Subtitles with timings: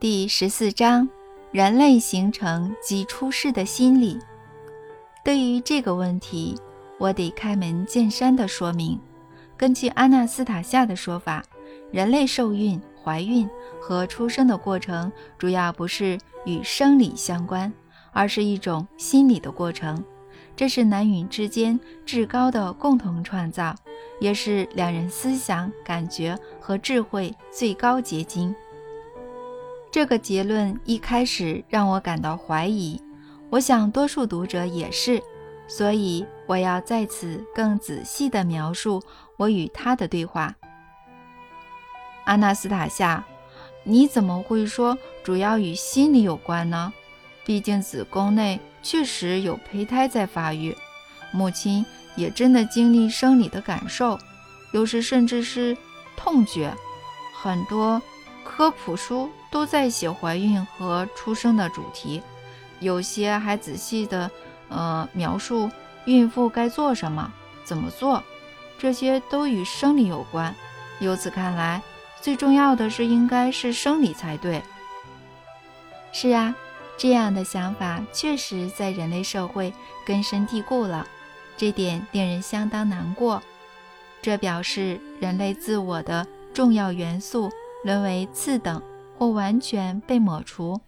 [0.00, 1.06] 第十四章：
[1.52, 4.18] 人类形成及出世的心理。
[5.22, 6.58] 对于这个问题，
[6.98, 8.98] 我得开门见山地说明。
[9.58, 11.44] 根据阿纳斯塔夏的说法，
[11.92, 13.46] 人类受孕、怀孕
[13.78, 17.70] 和出生的过程主要不是与生理相关，
[18.10, 20.02] 而是一种心理的过程。
[20.56, 23.74] 这是男女之间至高的共同创造，
[24.18, 28.56] 也是两人思想、感觉和智慧最高结晶。
[29.90, 33.00] 这个结论一开始让我感到怀疑，
[33.50, 35.20] 我想多数读者也是，
[35.66, 39.02] 所以我要在此更仔细地描述
[39.36, 40.54] 我与他的对话。
[42.24, 43.24] 阿纳斯塔夏，
[43.82, 46.92] 你怎么会说主要与心理有关呢？
[47.44, 50.76] 毕竟子宫内确实有胚胎在发育，
[51.32, 51.84] 母亲
[52.14, 54.16] 也真的经历生理的感受，
[54.72, 55.76] 有时甚至是
[56.16, 56.72] 痛觉，
[57.34, 58.00] 很多。
[58.60, 62.20] 科普书都在写怀孕和出生的主题，
[62.78, 64.30] 有些还仔细的
[64.68, 65.70] 呃描述
[66.04, 67.32] 孕妇该做什么、
[67.64, 68.22] 怎么做，
[68.78, 70.54] 这些都与生理有关。
[70.98, 71.80] 由此看来，
[72.20, 74.62] 最重要的是应该是生理才对。
[76.12, 76.54] 是啊，
[76.98, 79.72] 这样的想法确实在人类社会
[80.04, 81.06] 根深蒂固了，
[81.56, 83.42] 这点令人相当难过。
[84.20, 87.50] 这表示人类自我的重要元素。
[87.82, 88.82] 沦为次等
[89.18, 90.80] 或完全被抹除，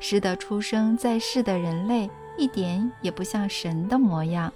[0.00, 4.52] 使得出生在世的人类一点也不像神的模样。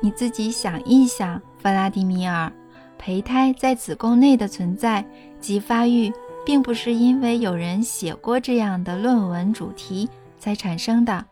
[0.00, 2.52] 你自己想一想，弗拉迪米尔，
[2.98, 5.04] 胚胎在子宫内的存在
[5.40, 6.12] 及发育，
[6.46, 10.08] 并不是因为有人写过这样的论文主题
[10.38, 11.24] 才产生的，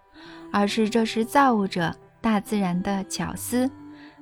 [0.50, 3.70] 而是这是造物者大自然的巧思，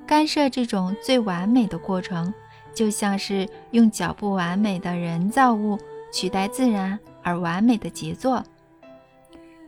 [0.06, 2.32] 干涉这种最完美的过程。
[2.74, 5.78] 就像是用脚步完美的人造物
[6.12, 8.44] 取代自然而完美的杰作。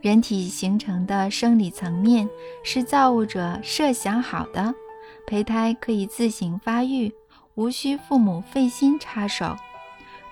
[0.01, 2.29] 人体形成的生理层面
[2.63, 4.73] 是造物者设想好的，
[5.25, 7.13] 胚胎可以自行发育，
[7.55, 9.57] 无需父母费心插手。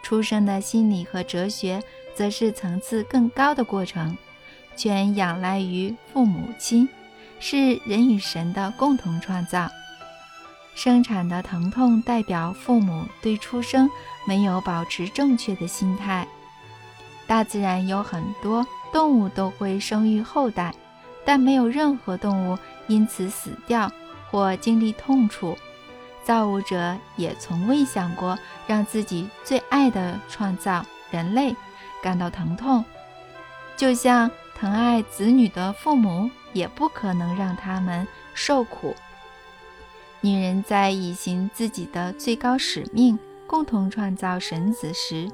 [0.03, 1.81] 出生的心理和哲学
[2.13, 4.15] 则是层次更高的过程，
[4.75, 6.87] 全仰赖于父母亲，
[7.39, 9.67] 是人与神的共同创造。
[10.75, 13.89] 生产的疼痛代表父母对出生
[14.27, 16.27] 没有保持正确的心态。
[17.25, 20.75] 大自然有很多动物都会生育后代，
[21.25, 23.91] 但没有任何动物因此死掉
[24.29, 25.57] 或经历痛楚。
[26.23, 28.37] 造物者也从未想过
[28.67, 31.55] 让自己最爱的创造人类
[32.03, 32.83] 感到疼痛，
[33.77, 38.95] 就像疼爱子女的父母也不可能让他们受苦。
[40.25, 45.29] 女人在履行自己的最高使命，共同创造神子时，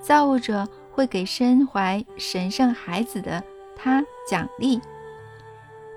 [0.00, 3.44] 造物者会给身怀神圣孩子的
[3.76, 4.80] 她奖励。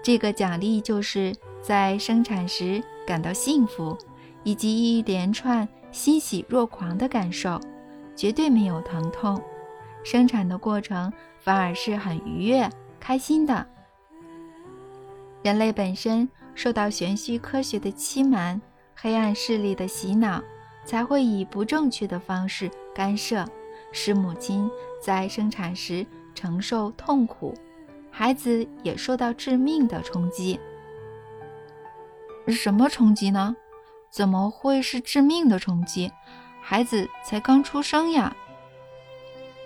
[0.04, 3.98] 这个奖励就是在生产时感到幸福，
[4.44, 7.58] 以及一连串欣喜若狂的感受，
[8.14, 9.42] 绝对没有疼痛。
[10.04, 13.66] 生产的过程反而是很愉悦、开心的。
[15.44, 16.28] 人类本身。
[16.56, 18.62] 受到玄虚科学的欺瞒、
[18.96, 20.42] 黑暗势力的洗脑，
[20.86, 23.46] 才会以不正确的方式干涉，
[23.92, 24.70] 使母亲
[25.02, 26.06] 在生产时
[26.36, 27.54] 承受痛苦，
[28.12, 30.60] 孩子也受到致命的冲击。
[32.48, 33.56] 什么冲击呢？
[34.12, 36.12] 怎么会是致命的冲击？
[36.62, 38.36] 孩子才刚出生呀！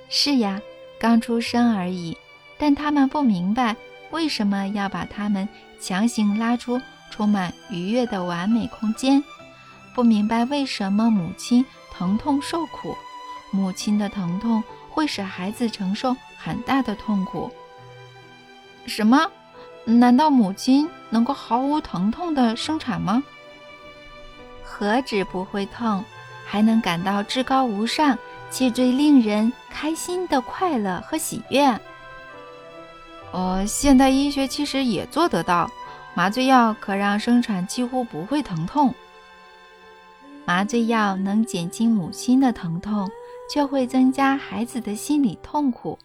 [0.09, 0.61] 是呀，
[0.99, 2.17] 刚出生而已，
[2.57, 3.75] 但他们不明白。
[4.09, 9.23] 为什么要把他们强行拉出充满愉悦的完美空间？
[9.93, 12.95] 不明白为什么母亲疼痛受苦，
[13.51, 17.51] 母亲的疼痛会使孩子承受很大的痛苦。
[18.85, 19.29] 什么？
[19.85, 23.23] 难道母亲能够毫无疼痛的生产吗？
[24.63, 26.03] 何止不会痛，
[26.45, 28.17] 还能感到至高无上
[28.51, 31.79] 且最令人开心的快乐和喜悦。
[33.31, 35.69] 呃，现代医学其实也做得到，
[36.15, 38.93] 麻醉药可让生产几乎不会疼痛。
[40.45, 43.09] 麻醉药能减轻母亲的疼痛，
[43.51, 45.99] 却会增加孩子的心理痛苦，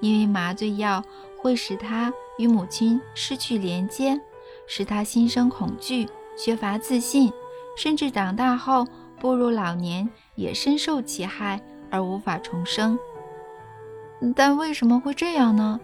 [0.00, 1.02] 因为麻醉药
[1.40, 4.20] 会使他与母亲失去连接，
[4.66, 7.32] 使他心生恐惧、缺乏自信，
[7.76, 8.84] 甚至长大后
[9.20, 12.98] 步入老年也深受其害而无法重生。
[14.34, 15.80] 但为什么会这样呢？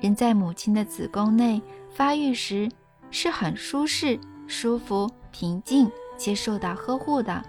[0.00, 1.60] 人在母亲的子宫内
[1.90, 2.68] 发育时
[3.10, 7.42] 是很舒适、舒服、平静且受到呵护的，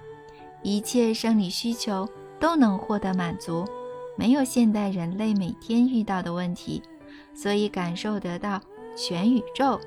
[0.63, 2.07] 一切生理需求
[2.39, 3.65] 都能获得满足。
[4.15, 6.81] 没有现代人类每天遇到的问题，
[7.35, 8.59] 所以感受得到
[8.95, 9.79] 全宇宙。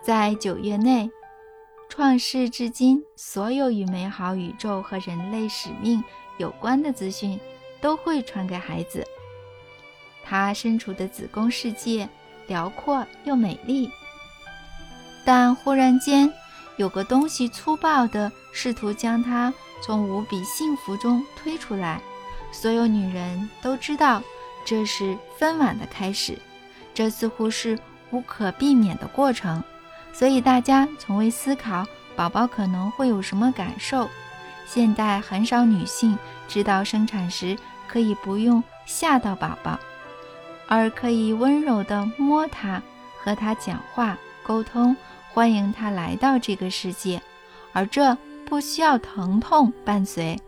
[0.00, 1.10] 在九月内，
[1.88, 6.02] 创世至今，所有与美好宇宙和人类使命
[6.38, 7.38] 有关的资讯，
[7.80, 9.04] 都会传给孩子。
[10.24, 12.08] 她身处的子宫世界
[12.46, 13.90] 辽阔又美丽，
[15.24, 16.32] 但忽然间，
[16.76, 19.52] 有个东西粗暴地试图将他
[19.82, 22.00] 从无比幸福中推出来。
[22.52, 24.22] 所有女人都知道，
[24.64, 26.38] 这是分娩的开始，
[26.92, 27.78] 这似乎是
[28.10, 29.62] 无可避免的过程。
[30.12, 31.86] 所以大家从未思考
[32.16, 34.08] 宝宝可能会有什么感受。
[34.66, 36.18] 现代很少女性
[36.48, 37.56] 知道生产时
[37.88, 39.78] 可以不用吓到宝宝，
[40.70, 42.80] 而可以温柔地摸他，
[43.18, 44.96] 和他讲话沟通，
[45.32, 47.20] 欢迎他来到这个世界，
[47.72, 50.40] 而这不需要疼痛伴随。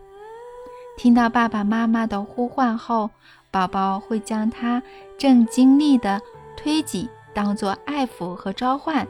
[0.95, 3.09] 听到爸爸妈妈的呼唤后，
[3.51, 4.81] 宝宝会将他
[5.17, 6.21] 正经历的
[6.55, 9.05] 推挤当作爱抚和召唤，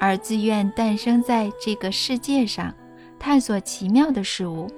[0.00, 2.74] 而自愿诞生在这个世界上，
[3.20, 4.68] 探索奇妙的事物。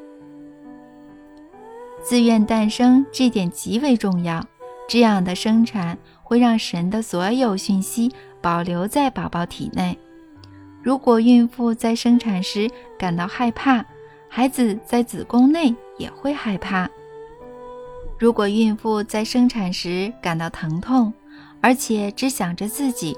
[2.03, 4.45] 自愿诞生这点极为重要，
[4.93, 8.13] 这样的生产会让神的所有讯息
[8.43, 9.99] 保留在宝宝体内。
[10.83, 13.83] 如果孕妇在生产时感到害怕，
[14.29, 16.91] 孩子在子宫内也会害怕。
[18.19, 21.11] 如果孕妇在生产时感到疼痛，
[21.63, 23.17] 而且只想着自己，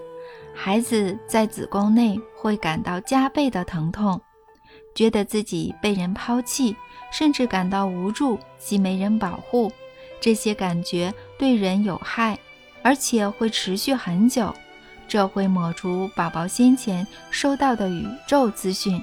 [0.55, 4.21] 孩子在子宫内会感到加倍的疼痛，
[4.95, 6.77] 觉得自己被人抛弃，
[7.11, 9.73] 甚至感到无助及没人保护。
[10.21, 12.39] 这些感觉对人有害，
[12.83, 14.55] 而且会持续很久。
[15.07, 19.03] 这会抹除宝宝先前收到的宇宙资讯。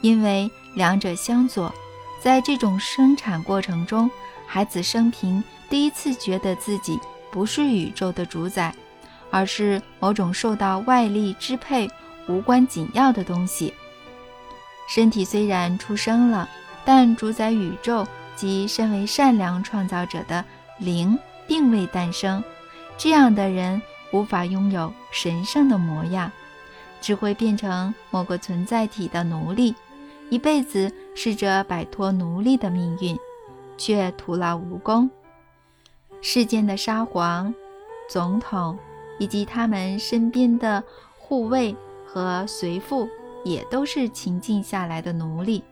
[0.00, 1.74] 因为两者相左，
[2.22, 4.08] 在这种生产过程中，
[4.46, 6.98] 孩子生平第一次觉得自己
[7.32, 8.72] 不是宇宙的主宰，
[9.30, 11.90] 而是某种受到外力支配、
[12.28, 13.74] 无关紧要的东西。
[14.88, 16.48] 身体虽然出生了，
[16.84, 18.06] 但主宰宇宙
[18.36, 20.44] 及身为善良创造者的
[20.78, 21.18] 灵
[21.48, 22.44] 并未诞生。
[22.96, 26.30] 这样的人无法拥有神圣的模样，
[27.00, 29.74] 只会变成某个存在体的奴隶。
[30.30, 33.18] 一辈子试着摆脱奴隶的命运，
[33.78, 35.10] 却徒劳无功。
[36.20, 37.54] 世间的沙皇、
[38.10, 38.78] 总统
[39.18, 40.84] 以及他们身边的
[41.16, 41.74] 护卫
[42.04, 43.08] 和随父，
[43.44, 45.62] 也都是情境下来的奴隶。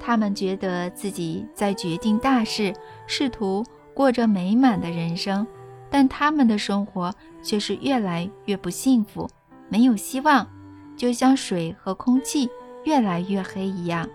[0.00, 2.74] 他们觉得自己在决定大事，
[3.06, 3.64] 试图
[3.98, 5.44] 过着美满的人生，
[5.90, 7.12] 但他们的生活
[7.42, 9.28] 却是越来越不幸福，
[9.68, 10.46] 没有希望，
[10.96, 12.48] 就像水和空气。
[12.84, 14.08] 越来越黑一样，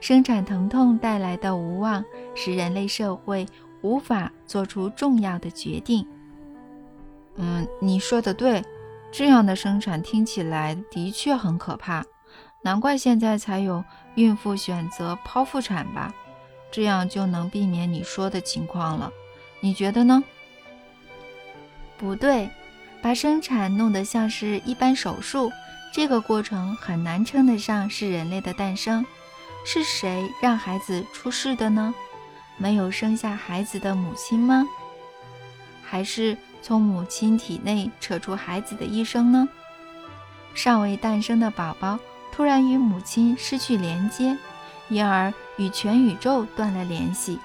[0.00, 2.04] 生产疼痛带来的无望，
[2.34, 3.46] 使人类社会
[3.82, 6.04] 无法做出重要的决定。
[7.36, 8.62] 嗯，你说的对，
[9.12, 12.04] 这样的生产听起来的确很可怕，
[12.62, 13.82] 难怪现在才有
[14.16, 16.12] 孕妇选择剖腹产吧？
[16.70, 19.12] 这样就能避免你说的情况了。
[19.60, 20.22] 你觉得呢？
[21.98, 22.50] 不对，
[23.00, 25.50] 把生产弄得像是一般手术。
[25.92, 29.06] 这个过程很难称得上是人类的诞生，
[29.64, 31.94] 是谁让孩子出世的呢？
[32.58, 34.66] 没有生下孩子的母亲吗？
[35.82, 39.48] 还是从母亲体内扯出孩子的一生呢？
[40.54, 41.98] 尚未诞生的宝宝
[42.32, 44.36] 突然与母亲失去连接，
[44.88, 47.38] 因而与全宇宙断了联系，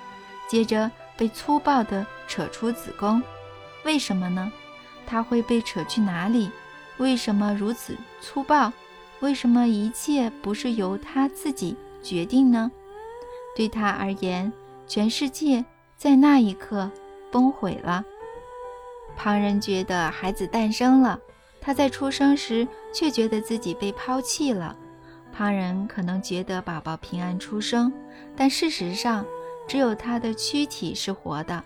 [0.48, 3.22] 接着被粗暴地扯出子宫。
[3.84, 4.52] 为什么呢？
[5.06, 6.52] 他会被扯去哪里？
[6.98, 8.72] 为什么如此粗暴？
[9.22, 12.72] 为什么一切不是由他自己决定呢？
[13.56, 14.52] 对他而言，
[14.88, 15.64] 全世界
[15.96, 16.90] 在那一刻
[17.32, 18.04] 崩毁了。
[19.16, 21.20] 旁人觉得孩子诞生了，
[21.60, 24.76] 他在出生时却觉得自己被抛弃了。
[25.32, 27.92] 旁人可能觉得宝宝平安出生，
[28.36, 29.26] 但事实上，
[29.68, 31.64] 只有他的躯体是活的。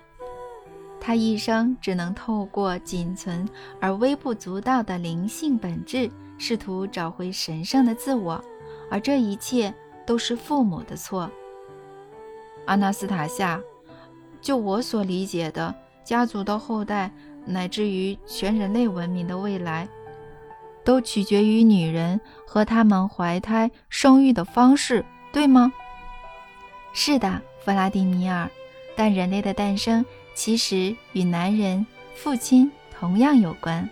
[1.01, 3.47] 他一生只能透过仅存
[3.79, 8.43] 而微不足道的灵性本质，试图找回神圣的自我，
[8.89, 9.73] 而这一切
[10.05, 11.29] 都是父母的错。
[12.65, 13.61] 阿纳斯塔夏，
[14.41, 17.11] 就我所理解的，家族的后代
[17.45, 19.87] 乃至于全人类文明的未来，
[20.85, 25.73] 都取决于女人和她们怀胎生育的方式，对吗？
[26.93, 28.49] 是的，弗拉迪米尔。
[28.95, 30.05] 但人类的诞生。
[30.37, 33.89] 其实与男人、父亲同样有关。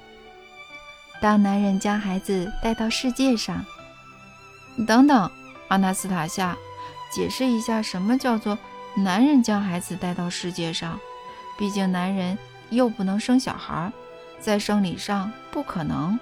[1.22, 3.66] 当男人将孩子带到世界上，
[4.86, 5.32] 等等，
[5.70, 6.58] 阿纳斯塔夏，
[7.10, 8.60] 解释一下什么叫做
[8.94, 11.00] 男人将孩子带到世界上，
[11.58, 12.38] 毕竟男人
[12.72, 13.90] 又不能生小孩，
[14.38, 16.20] 在生理上不可能。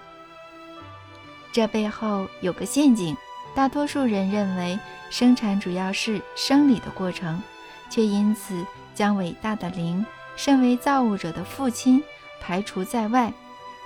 [1.52, 3.16] 这背后有个陷阱，
[3.54, 4.80] 大多数人认为
[5.10, 7.42] 生产主要是生理的过程，
[7.90, 8.66] 却因此
[8.96, 10.06] 将伟大的灵，
[10.36, 12.02] 身为造物者的父亲
[12.40, 13.34] 排除在外，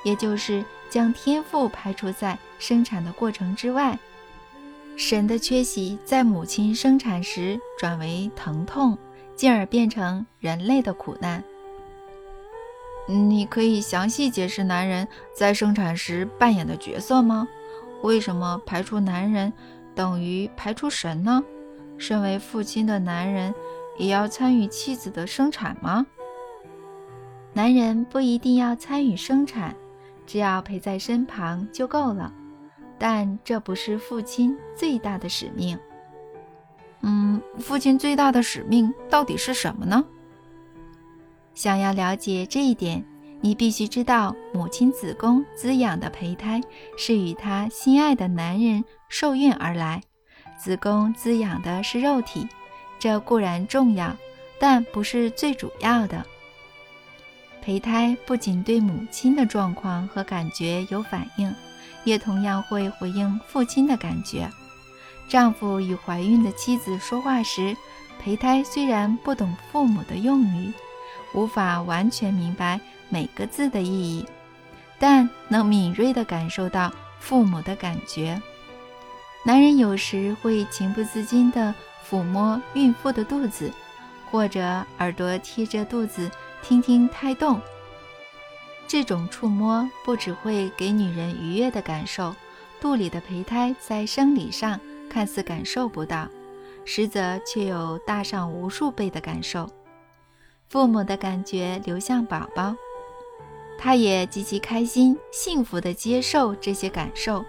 [0.03, 3.97] 也就是将天赋排除在生产的过程之外。
[4.97, 8.97] 神的缺席在母亲生产时转为疼痛，
[9.35, 11.43] 进而变成人类的苦难。
[13.07, 17.47] 你可以详细解释男人在生产时扮演的角色吗？
[18.05, 19.51] 为什么排除男人
[19.95, 21.43] 等于排除神呢？
[21.97, 23.53] 身为父亲的男人
[23.97, 26.05] 也要参与妻子的生产吗？
[27.53, 29.75] 男人不一定要参与生产，
[30.27, 32.31] 只要陪在身旁就够了。
[32.99, 35.77] 但这不是父亲最大的使命。
[37.01, 40.05] 嗯，父亲最大的使命到底是什么呢？
[41.53, 43.03] 想要了解这一点，
[43.45, 46.59] 你必须知道，母亲子宫滋养的胚胎
[46.97, 50.01] 是与她心爱的男人受孕而来。
[50.57, 52.49] 子宫滋养的是肉体，
[52.97, 54.17] 这固然重要，
[54.57, 56.25] 但不是最主要的。
[57.61, 61.53] 胚胎不仅对母亲的状况和感觉有反应。
[62.03, 64.49] 也同样会回应父亲的感觉。
[65.29, 67.77] 丈夫与怀孕的妻子说话时，
[68.19, 70.73] 胚胎虽然不懂父母的用语，
[71.35, 74.25] 无法完全明白每个字的意义，
[74.99, 78.41] 但能敏锐地感受到父母的感觉。
[79.45, 81.73] 男人有时会情不自禁地
[82.09, 83.71] 抚摸孕妇的肚子，
[84.31, 86.29] 或者耳朵贴着肚子
[86.63, 87.61] 听听胎动。
[88.87, 92.35] 这种触摸不只会给女人愉悦的感受，
[92.79, 96.27] 肚里的胚胎在生理上看似感受不到，
[96.85, 99.69] 实则却有大上无数倍的感受。
[100.69, 102.75] 父母的感觉流向宝宝，
[103.77, 107.43] 他也极其开心、幸福地接受这些感受。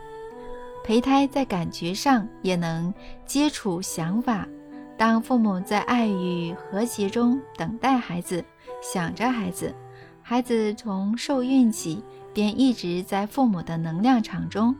[0.85, 2.92] 胚胎在感觉上也能
[3.25, 4.47] 接触想法。
[4.97, 8.45] 当父母在爱与和谐中等待孩子，
[8.80, 9.75] 想着孩子。
[10.23, 12.02] 孩子从受孕起
[12.33, 14.75] 便一直在父母的能量场中，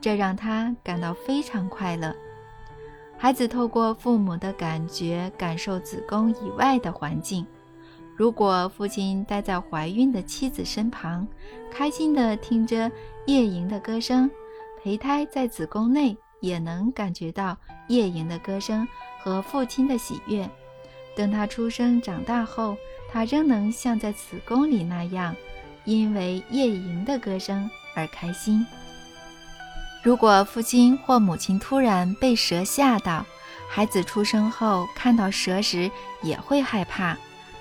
[0.00, 2.14] 这让他感到非常快乐。
[3.16, 7.46] 孩子透过父母的感觉感受子宫以外的环境。
[8.20, 11.26] 如果父亲待在怀孕的妻子身旁，
[11.72, 12.92] 开心地听着
[13.24, 14.30] 夜莺的歌声，
[14.84, 17.56] 胚胎在子宫内也能感觉到
[17.88, 18.86] 夜莺的歌声
[19.18, 20.46] 和父亲的喜悦。
[21.16, 22.76] 等他出生长大后，
[23.10, 25.34] 他仍能像在子宫里那样，
[25.86, 28.66] 因为夜莺的歌声而开心。
[30.02, 33.24] 如果父亲或母亲突然被蛇吓到，
[33.66, 37.16] 孩子出生后看到蛇时也会害怕。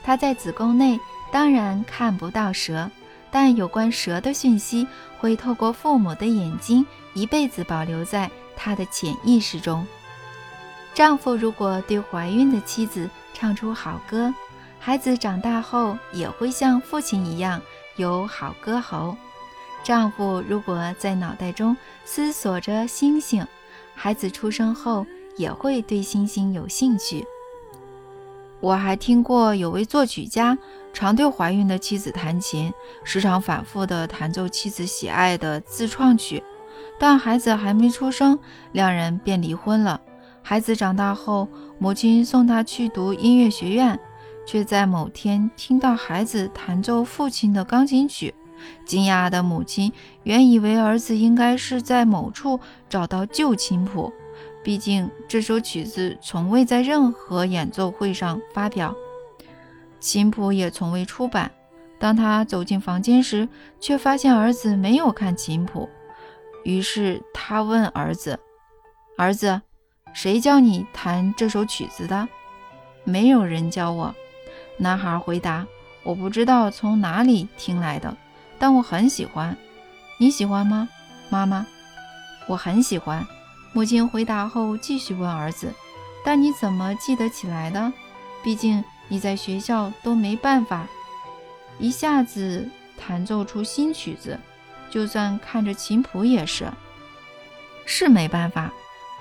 [0.10, 1.00] 他在子宫内
[1.32, 2.90] 当然看不到蛇，
[3.30, 4.88] 但有关蛇的讯息
[5.20, 9.86] 会透过父母的眼睛一辈子保留在他的潜意识中。
[10.96, 14.34] 丈夫如果对怀孕的妻子唱出好歌，
[14.80, 17.62] 孩子长大后也会像父亲一样
[17.96, 19.16] 有好歌喉。
[19.84, 23.46] 丈夫如果在脑袋中思索着星星，
[23.94, 25.06] 孩子出生后
[25.38, 27.24] 也会对星星有兴趣。
[28.60, 30.58] 我还听过有位作曲家
[30.94, 32.72] 常对怀孕的妻子弹琴，
[33.04, 36.44] 时常反复地弹奏妻子喜爱的自创曲，
[37.00, 38.38] 但孩子还没出生，
[38.72, 40.02] 两人便离婚了。
[40.42, 41.48] 孩子长大后，
[41.78, 44.00] 母亲送他去读音乐学院。
[44.46, 48.34] 却在某天听到孩子弹奏父亲的钢琴曲，
[48.84, 54.12] 惊讶的母亲原以为儿子应该是在某处找到旧琴谱，
[54.64, 58.94] 毕竟这首曲子从未在任何演奏会上发表，
[60.00, 61.52] 琴谱也从未出版。
[61.98, 63.48] 当他走进房间时，
[63.80, 65.90] 却发现儿子没有看琴谱，
[66.64, 68.40] 于是他问儿子
[69.18, 69.62] ：“儿子，
[70.14, 72.28] 谁教你弹这首曲子的
[73.04, 74.14] ？”“没有人教我。”
[74.78, 75.66] 男孩回答
[76.04, 78.16] ：“我不知道从哪里听来的，
[78.58, 79.58] 但我很喜欢。
[80.20, 80.88] 你喜欢吗，
[81.30, 81.66] 妈妈
[82.48, 83.26] ？”“我很喜欢。”
[83.72, 85.74] 母亲回答后继续问儿子
[86.26, 87.92] ：“但你怎么记得起来的？
[88.44, 90.88] 毕竟你在学校都没办法
[91.78, 94.40] 一下子弹奏出新曲子，
[94.90, 96.72] 就算看着琴谱也是。
[97.86, 98.72] 是没办法，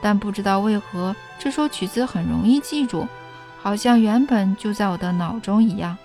[0.00, 3.06] 但不知道为何这首曲子很容易记住。”
[3.60, 5.98] 好像原本就在我的脑中一样。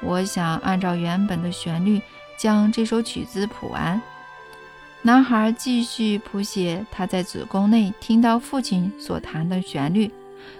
[0.00, 2.00] 我想按照原本的旋律
[2.38, 4.00] 将这首曲子谱完。
[5.06, 10.10] 男孩继续谱写他在子宫内听到父亲所弹的旋律，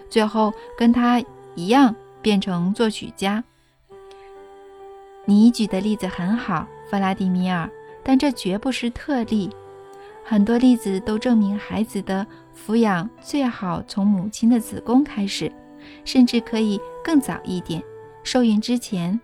[0.09, 1.21] 最后跟他
[1.57, 3.43] 一样变成作曲家。
[5.25, 7.69] 你举的例子很好，弗拉迪米尔，
[8.05, 9.51] 但这绝不是特例。
[10.25, 12.25] 很多例子都证明，孩子的
[12.57, 15.51] 抚养最好从母亲的子宫开始，
[16.05, 17.83] 甚至可以更早一点，
[18.23, 19.21] 受孕之前。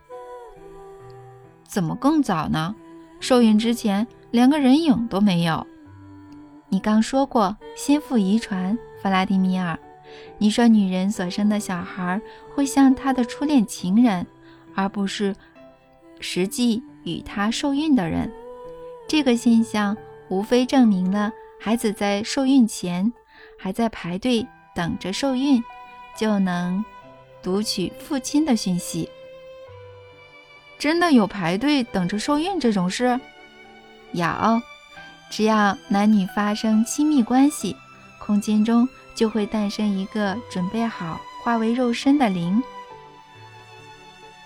[1.63, 2.75] 怎么更早呢？
[3.21, 5.65] 受孕之前连个人影都没有。
[6.69, 9.79] 你刚说过先父遗传，弗拉迪米尔。
[10.39, 12.21] 你说女人所生的小孩
[12.53, 14.27] 会像她的初恋情人，
[14.75, 15.37] 而不是
[16.19, 18.29] 实际与她受孕的人。
[19.07, 19.97] 这个现象。
[20.29, 23.13] 无非证明了孩子在受孕前
[23.59, 25.63] 还在排队等着受孕，
[26.17, 26.83] 就能
[27.43, 29.11] 读取父亲的讯息。
[30.79, 33.21] 真的有排队等着受孕这种事？
[34.13, 34.63] 有，
[35.31, 37.77] 只要男女发生亲密关系，
[38.19, 42.63] 空间中就会诞生一个准备好化为肉身的灵。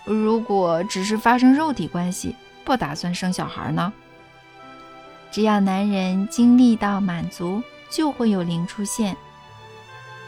[0.05, 3.91] 如果只是发生肉体关系，不打算生小孩呢？
[5.29, 9.15] 只要男人经历到满足，就会有灵出现。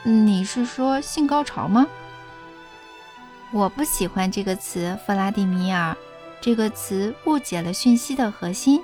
[0.03, 1.87] 你是说性高潮吗？
[3.51, 5.95] 我不喜欢这个词，弗拉迪米尔。
[6.41, 8.81] 这个词误解了讯息的核心。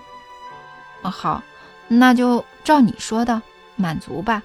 [1.10, 1.44] 好，
[1.88, 3.42] 那就照你说的
[3.76, 4.44] 满足吧。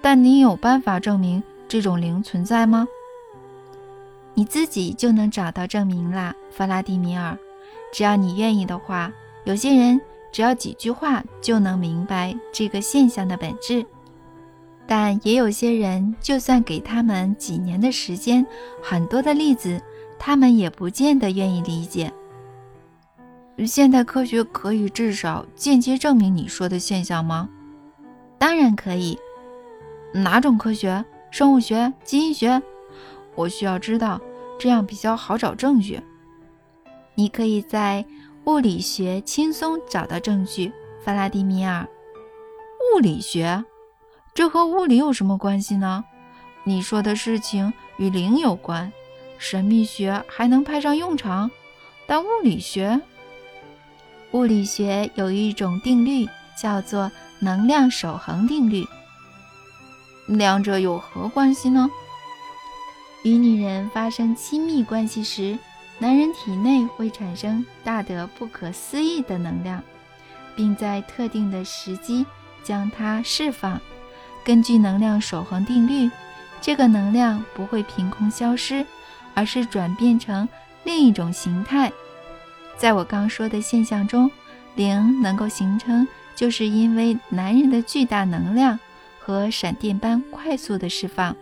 [0.00, 2.86] 但你有办法证明这种灵存在吗？
[4.34, 7.38] 你自己就能找到证明啦，弗拉迪米尔。
[7.92, 9.12] 只要你愿意的话，
[9.44, 10.00] 有些人。
[10.32, 13.86] 只要几句话就能明白这个现象的本质，
[14.84, 18.44] 但也有些人，就算给他们几年的时间，
[18.82, 19.80] 很多的例子，
[20.18, 22.12] 他们也不见得愿意理解。
[23.66, 27.48] 现代科学可以至少间接证明你说的现象吗？
[28.38, 29.18] 当然可以。
[30.12, 31.04] 哪种科学？
[31.30, 32.62] 生物学、基因学？
[33.34, 34.20] 我需要知道，
[34.58, 36.00] 这样比较好找证据。
[37.14, 38.04] 你可以在。
[38.46, 40.70] 物理学轻松找到证据，
[41.02, 41.88] 弗拉迪米尔。
[42.92, 43.64] 物理学，
[44.34, 46.04] 这和物理有什么关系呢？
[46.62, 48.92] 你说的事情与灵有关，
[49.38, 51.50] 神秘学还能派上用场，
[52.06, 53.00] 但物理学，
[54.34, 56.28] 物理学有一种定律
[56.60, 58.84] 叫做能量守恒定律。
[60.26, 61.88] 两者有何关系呢？
[63.22, 65.56] 与女人发生亲密关系时。
[66.00, 69.80] 男人体内会产生大得不可思议的能量，
[70.56, 72.26] 并在特定的时机
[72.64, 73.80] 将它释放。
[74.44, 76.10] 根据能量守恒定律，
[76.60, 78.84] 这个能量不会凭空消失，
[79.34, 80.48] 而是转变成
[80.82, 81.92] 另一种形态。
[82.76, 84.30] 在我刚说的现象中，
[84.74, 88.78] 灵能够形成，就是因为男人的巨大能量
[89.18, 91.34] 和闪电般快速的释放。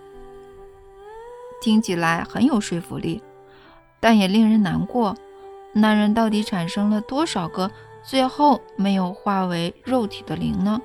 [1.61, 3.23] 听起来很有说服力。
[4.05, 5.17] 但也令人难过，
[5.73, 7.71] 男人到底产生了多少个
[8.03, 10.83] 最后没有化为肉体的灵呢？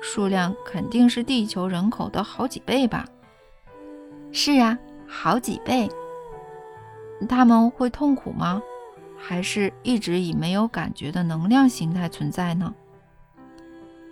[0.00, 3.04] 数量肯定是地球人口的好几倍吧？
[4.32, 5.86] 是啊，好几倍。
[7.28, 8.62] 他们会痛苦吗？
[9.18, 12.74] 还是一直以没有感觉的能量形态存在呢？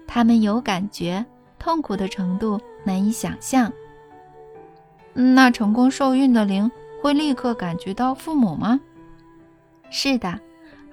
[0.07, 1.25] 他们有感觉，
[1.59, 3.73] 痛苦的程度难以想象。
[5.13, 6.71] 那成功受孕的灵？
[7.01, 8.81] 会立刻感觉到父母吗？
[9.91, 10.41] 是的，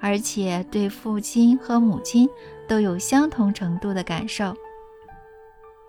[0.01, 2.29] 而且对父亲和母亲
[2.67, 4.53] 都有相同程度的感受。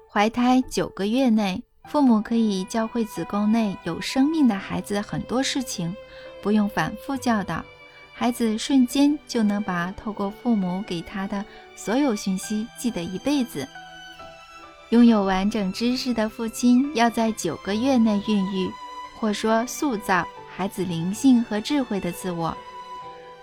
[0.08, 5.92] 怀胎九个月内，父母可以教会子宫内有生命的孩子很多事情，
[6.40, 7.64] 不用反复教导，
[8.22, 13.66] 孩子瞬间就能把透过父母给他的所有讯息记得一辈子。
[14.90, 18.70] 拥有完整知识的父亲要在九个月内孕育。
[19.18, 22.56] 或说塑造孩子灵性和智慧的自我，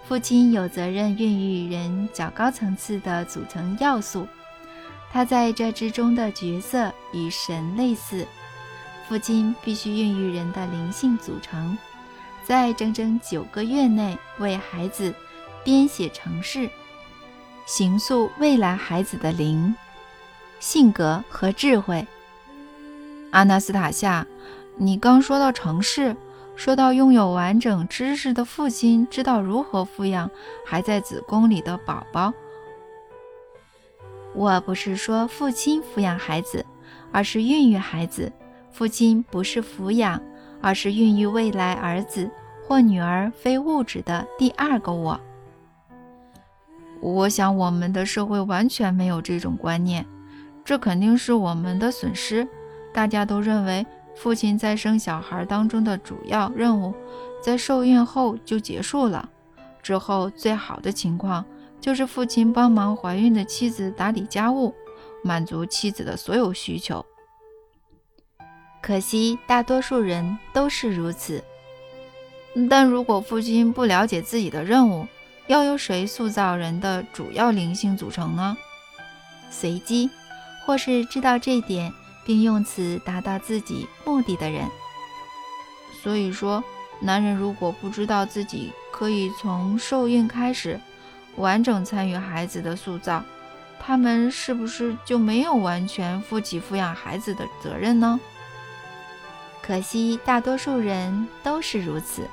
[0.07, 4.25] 父亲有责任孕育人较高层次的组成要素，
[5.11, 8.25] 他在这之中的角色与神类似。
[9.09, 11.77] 父亲必须孕育人的灵性组成，
[12.49, 15.13] 在整整九个月内为孩子
[15.63, 16.67] 编写程式，
[17.67, 19.75] 形塑未来孩子的灵、
[20.59, 22.07] 性格和智慧。
[23.29, 24.25] 阿纳斯塔夏。
[24.77, 26.15] 你刚说到城市，
[26.55, 30.27] 说到拥有完整知识的父亲知道如何抚养
[30.65, 32.33] 还在子宫里的宝宝。
[34.33, 36.65] 我不是说父亲抚养孩子，
[37.11, 38.31] 而是孕育孩子。
[38.71, 40.19] 父亲不是抚养，
[40.61, 42.29] 而是孕育未来儿子
[42.67, 45.19] 或女儿非物质的第二个我。
[47.01, 50.05] 我想我们的社会完全没有这种观念，
[50.63, 52.47] 这肯定是我们的损失。
[52.93, 53.85] 大家都认为。
[54.15, 56.93] 父亲在生小孩当中的主要任务，
[57.41, 59.29] 在受孕后就结束了。
[59.81, 61.45] 之后最好的情况
[61.79, 64.75] 就是父亲帮忙怀孕的妻子打理家务，
[65.23, 67.05] 满足妻子的所有需求。
[68.81, 71.43] 可惜大多数人都是如此。
[72.69, 75.07] 但如果父亲不了解自己的任务，
[75.47, 78.57] 要由谁塑造人的主要灵性组成呢？
[79.51, 80.09] 随机，
[80.65, 81.91] 或是知道这点
[82.25, 84.67] 并用此达到自己目的的人。
[86.01, 86.63] 所以说，
[86.99, 90.79] 男人如果不知道自己可以从受孕开始，
[91.35, 93.23] 完整参与孩子的塑造，
[93.79, 98.19] 他们是不是就没有完全负起抚养孩子的责任呢？
[99.69, 102.23] 可惜大多数人都是如此。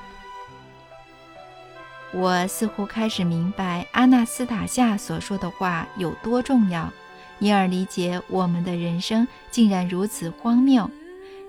[2.14, 6.90] 我似乎开始明白阿纳斯塔夏所说的话有多重要，
[7.38, 10.90] 因而理解我们的人生竟然如此荒谬。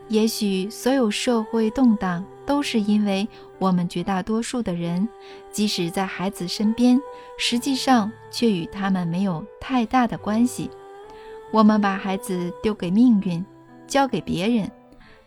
[0.09, 3.25] 也许所有社会动荡都是因为
[3.57, 5.07] 我们绝大多数的人，
[5.53, 6.99] 即使在孩子身边，
[7.39, 10.69] 实际上却与他们没有太大的关系。
[11.49, 13.45] 我们把孩子丢给命运，
[13.87, 14.69] 交给别人。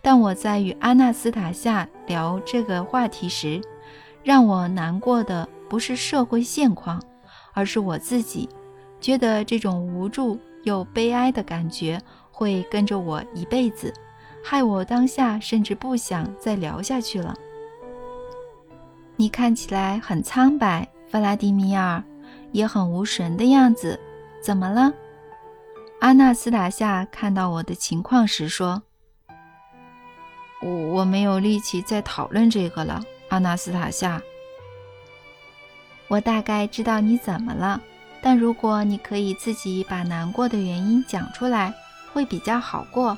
[0.03, 3.61] 但我在与阿纳斯塔夏聊这个话题时，
[4.23, 7.03] 让我难过的不是社会现况，
[7.53, 8.49] 而是我自己，
[9.01, 13.93] 觉得这种无助又悲哀的感觉会跟着我一辈子，
[14.43, 17.35] 害我当下甚至不想再聊下去了。
[19.17, 22.03] 你看起来很苍白，弗拉迪米尔，
[22.53, 24.01] 也很无神的样子，
[24.43, 24.93] 怎么了？
[26.01, 28.83] 阿纳斯塔夏看到我的情况时说
[30.61, 34.21] ：“我我没有力气再讨论这个了。”阿纳斯塔夏，
[36.09, 37.81] 我大概知道你怎么了，
[38.21, 41.73] 但如果你可以自己把难过的原因讲出来，
[42.13, 43.17] 会比较好过。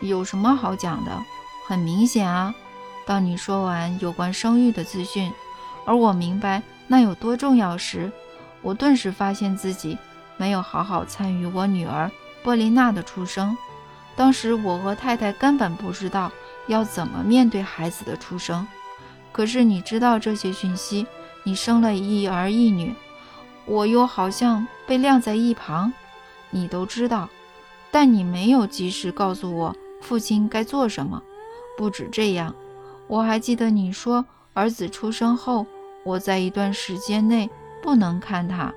[0.00, 1.12] 有什么好讲的？
[1.68, 2.52] 很明显啊，
[3.06, 5.32] 当你说完有关生育的资讯，
[5.84, 8.10] 而我明白那有多重要时，
[8.60, 9.96] 我顿时发现自己
[10.36, 12.10] 没有好好参与我女儿
[12.42, 13.56] 波琳娜的出生。
[14.18, 16.32] 当时我和太太根本不知道。
[16.66, 18.66] 要怎么面对孩子的出生？
[19.32, 21.06] 可是你知道这些讯息，
[21.42, 22.94] 你生了一儿一女，
[23.64, 25.90] 我又好像被晾在一旁。
[26.50, 27.26] 你都知道，
[27.90, 31.22] 但你没有及时告诉我父亲该做什么。
[31.78, 32.54] 不止这样，
[33.06, 35.64] 我还记得你说儿子出生后，
[36.04, 37.48] 我在一段时间内
[37.82, 38.74] 不能看他。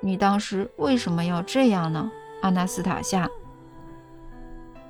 [0.00, 3.26] 你当时为什么要这样呢，阿纳斯塔夏？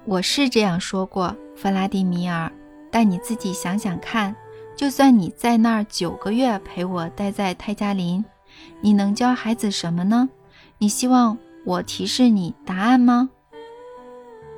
[0.04, 2.50] 我是这样说过，弗拉迪米尔。
[2.90, 4.34] 但你自己想想看，
[4.76, 8.22] 就算你在那儿九个月陪我待在泰加林，
[8.80, 10.28] 你能教孩子什么呢？
[10.78, 13.30] 你希望我提示你答案吗？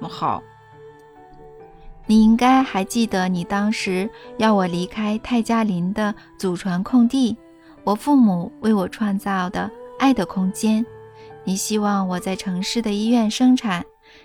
[0.00, 0.42] 好。
[2.07, 7.37] 你应该还记得你当时要我离开泰加林的祖传空地，
[7.83, 10.85] 我父母为我创造的爱的空间。
[11.44, 13.85] 你希望我在城市的医院生产。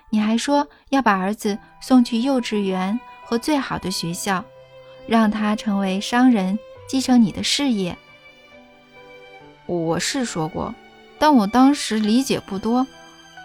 [0.09, 4.43] 你还说要把儿子送去幼稚园和最好的学校，
[5.07, 7.97] 让他成为商人，继承你的事业。
[9.65, 10.73] 我是说过，
[11.19, 12.85] 但我当时理解不多。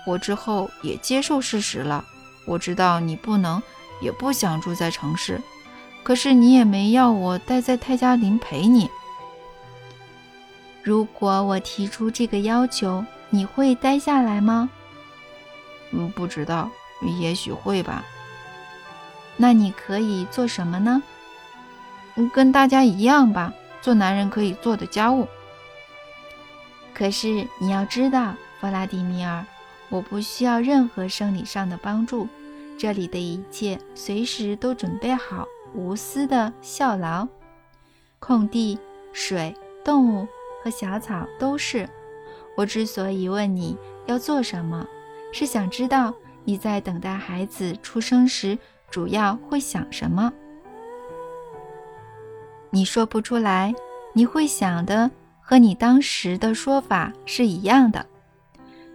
[0.07, 2.05] 我之后也接受事实了。
[2.47, 3.63] 我知道你不能，
[4.01, 5.41] 也不想住在城市，
[6.03, 8.89] 可是你也没要我待在泰加林陪你。
[10.83, 14.69] 如果我提出这个要求，你会待下来吗？
[15.93, 16.71] 嗯，不知道，
[17.21, 18.05] 也许会吧。
[19.37, 21.03] 那你可以做什么呢？
[22.33, 25.27] 跟大家一样吧，做男人可以做的家务。
[26.95, 29.45] 可是你要知道，弗拉迪米尔，
[29.89, 32.29] 我不需要任何生理上的帮助，
[32.79, 37.27] 这里的一切随时都准备好，无私的效劳。
[38.21, 38.79] 空地、
[39.13, 39.53] 水、
[39.85, 40.29] 动物
[40.63, 41.89] 和小草都是。
[42.57, 44.87] 我之所以问你要做什么。
[45.35, 48.57] 是想知道你在等待孩子出生时
[48.89, 50.33] 主要会想什么？
[52.71, 53.75] 你说不出来，
[54.13, 58.07] 你会想的和你当时的说法是一样的。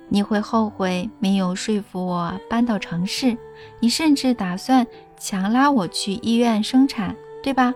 [0.08, 3.38] 你会后悔没有说服我搬到城市，
[3.82, 7.74] 你甚至打算强拉我去医院生产，对吧？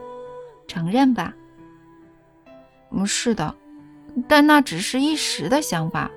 [0.69, 1.33] 承认吧。
[2.91, 3.53] 嗯，是的，
[4.25, 6.09] 但那只是一时的想法。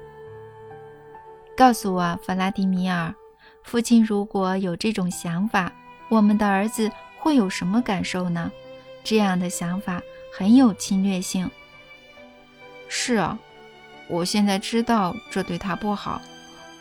[1.56, 3.14] 告诉我，弗拉迪米尔，
[3.62, 5.72] 父亲如果有这种想法，
[6.10, 8.52] 我们的儿子会有什么感受呢？
[9.02, 10.02] 这样的想法
[10.36, 11.50] 很有侵略性。
[12.88, 13.38] 是啊，
[14.06, 16.20] 我现在知道这对他不好，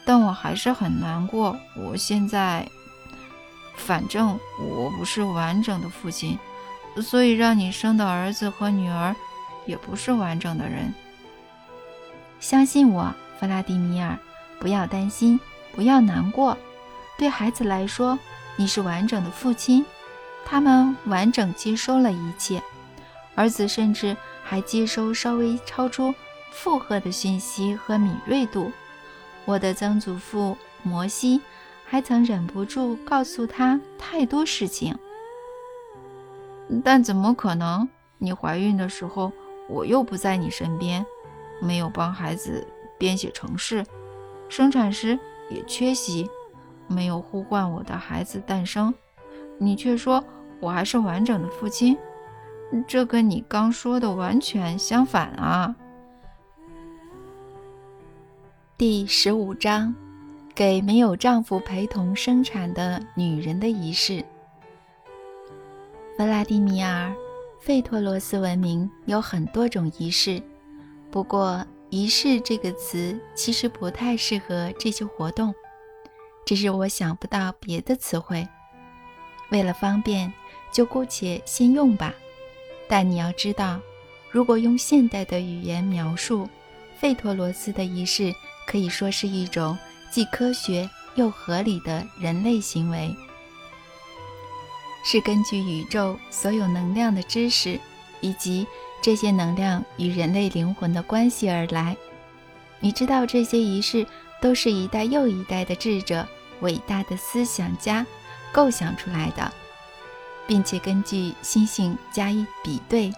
[0.04, 1.58] 但我还是很难过。
[1.78, 2.68] 我现在，
[3.78, 6.38] 反正我不是完整的父亲，
[7.02, 9.16] 所以让你生的儿子和女儿
[9.66, 10.94] 也不是完整的人。
[12.42, 14.20] 相信我，弗拉迪米尔，
[14.60, 15.40] 不要担心，
[15.74, 16.58] 不要难过。
[17.18, 18.18] 对孩子来说，
[18.56, 19.86] 你是完整的父亲，
[20.46, 22.62] 他们完整接收了一切。
[23.36, 26.14] 儿子甚至还接收稍微超出
[26.52, 28.72] 负荷的讯息和敏锐度。
[29.46, 31.42] 我的曾祖父摩西
[31.86, 34.98] 还曾忍不住告诉他太多事情。
[36.84, 37.88] 但怎么可能？
[38.18, 39.32] 你怀孕的时候，
[39.68, 41.06] 我又不在你身边，
[41.62, 42.66] 没有帮孩子
[42.98, 43.86] 编写程式，
[44.50, 45.18] 生产时
[45.50, 46.30] 也缺席，
[46.88, 48.94] 没有呼唤我的孩子诞生。
[49.58, 50.24] 你却说
[50.60, 51.98] 我还是完整的父亲。
[52.88, 55.76] 这跟你刚说的完全相反啊！
[58.78, 59.96] 第十五章，
[60.54, 64.24] 给没有丈夫陪同生产的女人的仪式。
[66.18, 67.14] 弗拉迪米尔，
[67.62, 70.42] 费托罗斯文明有很多种仪式，
[71.12, 75.54] 不过“仪式”这个词其实不太适合这些活动，
[76.46, 78.48] 只是我想不到别的词汇。
[79.52, 80.32] 为了方便，
[80.72, 82.14] 就姑且先用吧。
[82.88, 83.80] 但你要知道，
[84.30, 86.50] 如果用现代的语言描述，
[87.00, 88.34] 费托罗斯的仪式
[88.68, 89.78] 可以说是一种
[90.12, 93.16] 既科学又合理的人类行为，
[95.04, 97.80] 是根据宇宙所有能量的知识
[98.22, 98.66] 以及
[99.02, 101.96] 这些能量与人类灵魂的关系而来。
[102.80, 104.06] 你知道，这些仪式
[104.42, 106.28] 都是一代又一代的智者、
[106.62, 108.06] 伟大的思想家
[108.52, 109.52] 构想出来的。
[110.48, 113.12] 并且根据星星加以比对，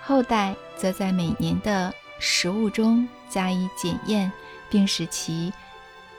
[0.00, 4.32] 后代则在每年的食物中加以检验，
[4.70, 5.52] 并使其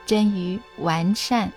[0.06, 1.52] 臻于完善。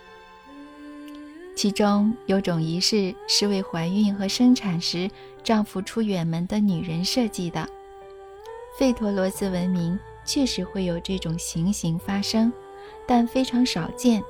[1.55, 5.07] 其中有种仪式是为怀孕和生产时
[5.47, 7.65] 丈夫出远门的女人设计的。
[8.77, 12.51] 费陀罗斯文明确实会有这种情形发生，
[13.07, 14.21] 但非常少见。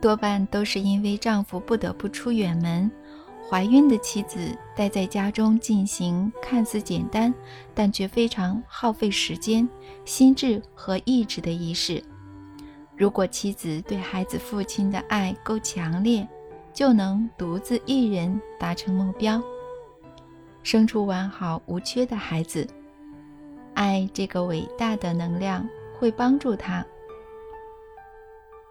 [0.00, 2.90] 多半都是因为丈夫不得不出远门，
[3.48, 4.40] 怀孕的妻子
[4.74, 7.32] 待在家中进行看似简单，
[7.72, 9.68] 但却非常耗费时间、
[10.04, 12.02] 心智和意志的仪式。
[12.96, 16.26] 如果妻子对孩子父亲的爱够强烈，
[16.74, 19.40] 就能独自一人达成目标，
[20.62, 22.66] 生出完好无缺的孩子。
[23.74, 25.66] 爱这个伟大的能量
[25.98, 26.84] 会帮助他。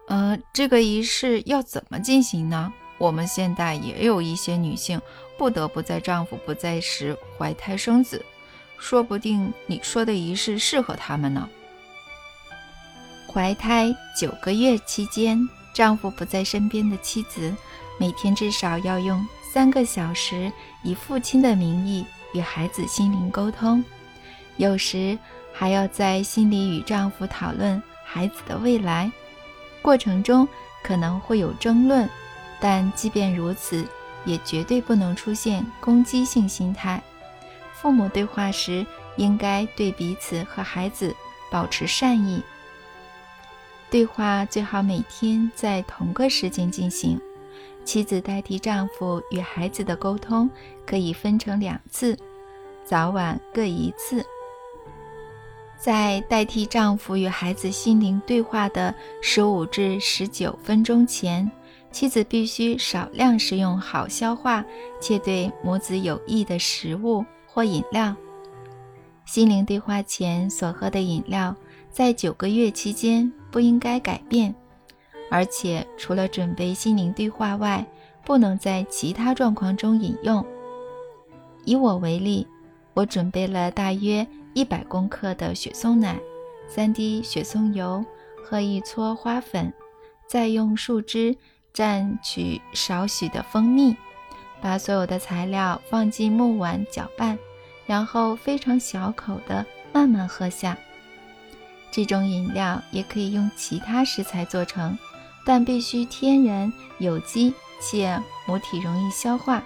[0.08, 2.72] 呃，这个仪式要怎么进行呢？
[2.98, 5.00] 我们现代也有一些女性
[5.38, 8.22] 不得不在丈夫不在时怀胎生子，
[8.78, 11.48] 说不定你说的仪式适合她们呢。
[13.32, 15.40] 怀胎九个月期间，
[15.72, 17.54] 丈夫不在身边的妻子，
[17.98, 20.52] 每天至少要用三个小时
[20.84, 23.84] 以父亲的名义与孩子心灵沟通，
[24.58, 25.18] 有时
[25.52, 29.10] 还要在心里与丈夫讨论孩子的未来。
[29.82, 30.46] 过程中
[30.84, 32.08] 可能会有争论，
[32.60, 33.84] 但即便如此，
[34.24, 37.02] 也绝对不能出现攻击性心态。
[37.72, 38.86] 父母对话时，
[39.16, 41.12] 应该对彼此和孩子
[41.50, 42.40] 保持善意。
[43.90, 47.20] 对话最好每天在同个时间进行。
[47.84, 50.48] 妻子代替丈夫与孩子的沟通，
[50.86, 52.16] 可以分成两次，
[52.84, 54.24] 早晚各一次。
[55.76, 61.50] 在代替丈夫与孩子心灵对话的十五至十九分钟前，
[61.90, 64.64] 妻子必须少量食用好消化
[65.00, 68.14] 且对母子有益的食物或饮料。
[69.24, 71.56] 心灵对话前所喝的饮料，
[71.90, 74.54] 在九个月期间不应该改变，
[75.30, 77.86] 而且除了准备心灵对话外，
[78.24, 80.44] 不能在其他状况中饮用。
[81.64, 82.46] 以我为例，
[82.92, 84.26] 我准备了大约。
[84.52, 86.18] 一百公克的雪松奶，
[86.66, 88.04] 三滴雪松油
[88.42, 89.72] 和一撮花粉，
[90.26, 91.36] 再用树枝
[91.72, 93.96] 蘸取少许的蜂蜜，
[94.60, 97.38] 把所有的材料放进木碗搅拌，
[97.86, 100.76] 然后非常小口的慢慢喝下。
[101.92, 104.98] 这种饮料也可以用其他食材做成，
[105.44, 109.62] 但必须天然、有机且母体容易消化，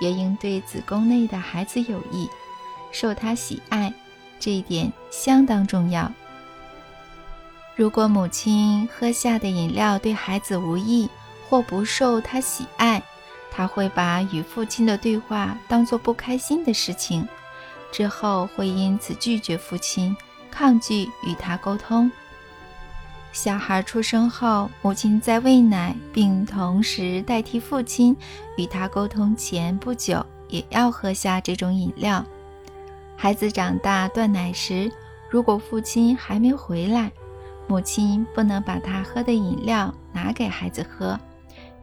[0.00, 2.28] 也应对子宫内的孩子有益，
[2.92, 3.92] 受他喜爱。
[4.40, 6.12] 这一点相当重要。
[7.74, 11.08] 如果母亲喝下的饮料对孩子无益
[11.48, 13.02] 或不受他喜爱，
[13.50, 17.26] 他会把与父亲的对话当作不开心的事情，
[17.90, 20.16] 之后会因此拒绝父亲，
[20.50, 22.10] 抗拒与他沟通。
[23.32, 28.16] 小孩出生后，母亲在喂奶，并同时代替父亲
[28.56, 32.24] 与他沟通前不久，也要喝下这种饮料。
[33.16, 34.90] 孩子长大断奶时，
[35.30, 37.12] 如果父亲还没回来，
[37.68, 41.18] 母亲不能把他喝的饮料拿给孩子喝，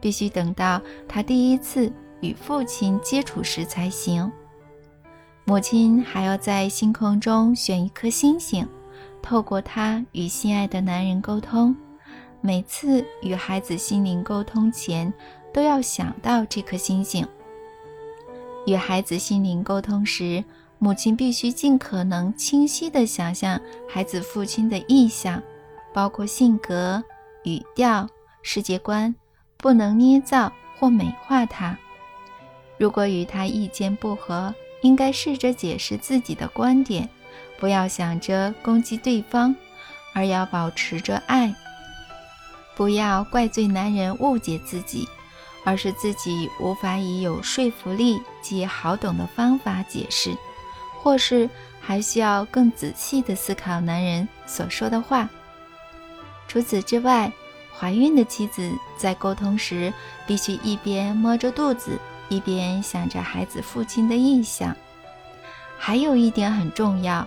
[0.00, 4.30] 必须等到他第一次与父亲接触时才行。
[5.44, 8.66] 母亲还要在星空中选一颗星星。
[9.26, 11.74] 透过他与心爱的男人沟通，
[12.40, 15.12] 每次与孩子心灵沟通前，
[15.52, 17.26] 都要想到这颗星星。
[18.66, 20.44] 与孩子心灵沟通时，
[20.78, 25.42] 母亲必须尽可能清晰地想象孩子父亲的意向，
[25.92, 27.02] 包括性格、
[27.42, 28.08] 语调、
[28.42, 29.12] 世界观，
[29.56, 31.76] 不能捏造或美化他。
[32.78, 37.08] 如果与他意见不合，应该试着解释自己的观点。
[37.58, 39.54] 不要想着攻击对方，
[40.12, 41.54] 而要保持着爱。
[42.74, 45.08] 不要怪罪男人误解自己，
[45.64, 50.36] 而是自己无法以有说服力及好懂的方法解释，
[51.02, 51.48] 或是
[51.80, 55.28] 还需要更仔细的思考男人所说的话。
[56.46, 57.32] 除此之外，
[57.78, 59.92] 怀孕的妻子在沟通时
[60.26, 64.76] 必须一边摸着肚子，一边想着孩子父亲的印象。
[65.78, 67.26] 还有一点很重要。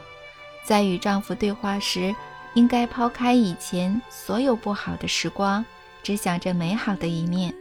[0.70, 2.16] 在与丈夫对话时，
[2.54, 5.66] 应该抛开以前所有不好的时光，
[6.04, 7.52] 只想着美好的一面。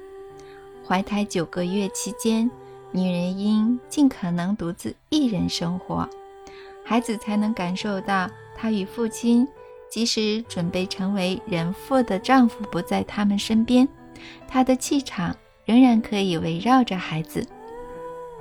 [0.86, 2.50] 怀胎九个月期间，
[2.92, 6.06] 女人应尽可能独自一人生活，
[6.84, 9.48] 孩子才能感受到她与父亲，
[9.88, 13.88] 即使准备成为人妇的丈夫不在他们身边，
[14.46, 17.42] 她的气场仍然可以围绕着孩子。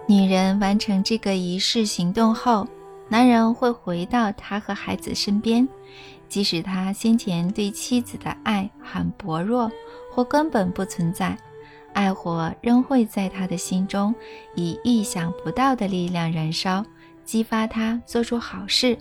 [0.10, 2.68] 女人完成这个仪式行动后。
[3.10, 5.68] 男人会回到他和孩子身边，
[6.28, 9.72] 即使他先前对妻子的爱很薄弱
[10.12, 11.38] 或根本不存在，
[11.94, 14.14] 爱火仍会在他的心中
[14.56, 16.86] 以意想不到的力量燃烧，
[17.24, 18.98] 激发他做出好事。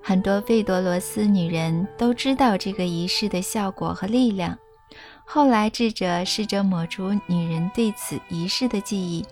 [0.00, 4.56] 很多费多罗斯女人都知道这个仪式的效果和力量，
[5.26, 9.22] 后来智者试着抹除女人对此仪式的记忆。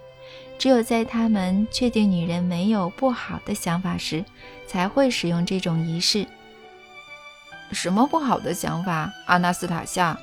[0.59, 4.25] 只有在他们确定女人没有不好的想法时，
[4.67, 6.27] 才会使用这种仪式。
[7.73, 10.19] 什么不好的想法，阿纳斯塔夏？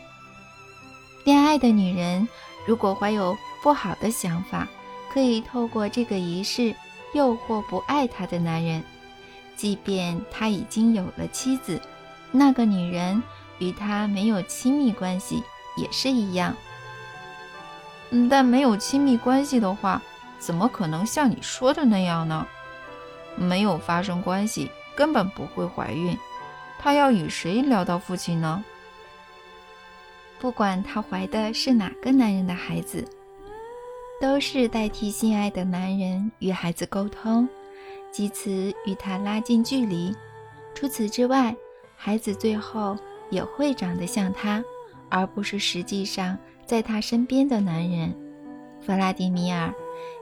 [1.24, 2.28] 恋爱的女人
[2.65, 4.67] 如果怀有不好的想法，
[5.13, 6.74] 可以透过这个仪式
[7.13, 8.84] 诱惑不爱她的男人，
[9.56, 11.80] 即便他已经有了妻子，
[12.32, 13.22] 那个女人
[13.60, 15.43] 与他没有亲密关系
[15.78, 16.56] 也是一样。
[18.30, 20.02] 但没有亲密关系的话。
[20.45, 22.45] 怎么可能像你说的那样呢？
[23.38, 26.17] 没有发生关系，根本不会怀孕。
[26.77, 28.62] 她要与谁聊到父亲呢？
[30.39, 33.08] 不管她怀的是哪个男人的孩子，
[34.19, 37.47] 都是代替心爱的男人与孩子沟通，
[38.12, 38.51] 借此
[38.86, 40.13] 与他拉近距离。
[40.75, 41.56] 除此之外，
[41.95, 42.97] 孩子最后
[43.29, 44.62] 也会长得像他，
[45.08, 48.13] 而不是实际上在他身边的男人。
[48.82, 49.73] 弗拉迪米尔。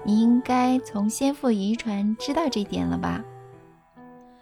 [0.03, 3.23] 你应该从先父遗传知道这点了吧？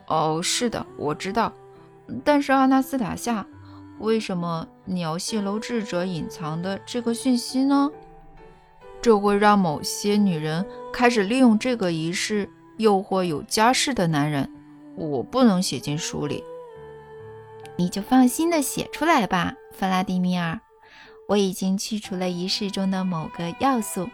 [0.07, 1.53] 哦，是的，我知道。
[2.23, 3.45] 但是阿纳斯塔夏，
[3.99, 7.91] 为什么你要泄露智者隐藏的这个讯息呢？
[9.01, 14.51] 这会让某些女人开始利用这个仪式诱惑有家室的男人。
[14.95, 16.43] 我不能写进书里。
[17.77, 20.59] 你就放心的写出来吧，弗拉迪米尔。
[21.29, 24.09] 我已经去除了仪式中的某个要素。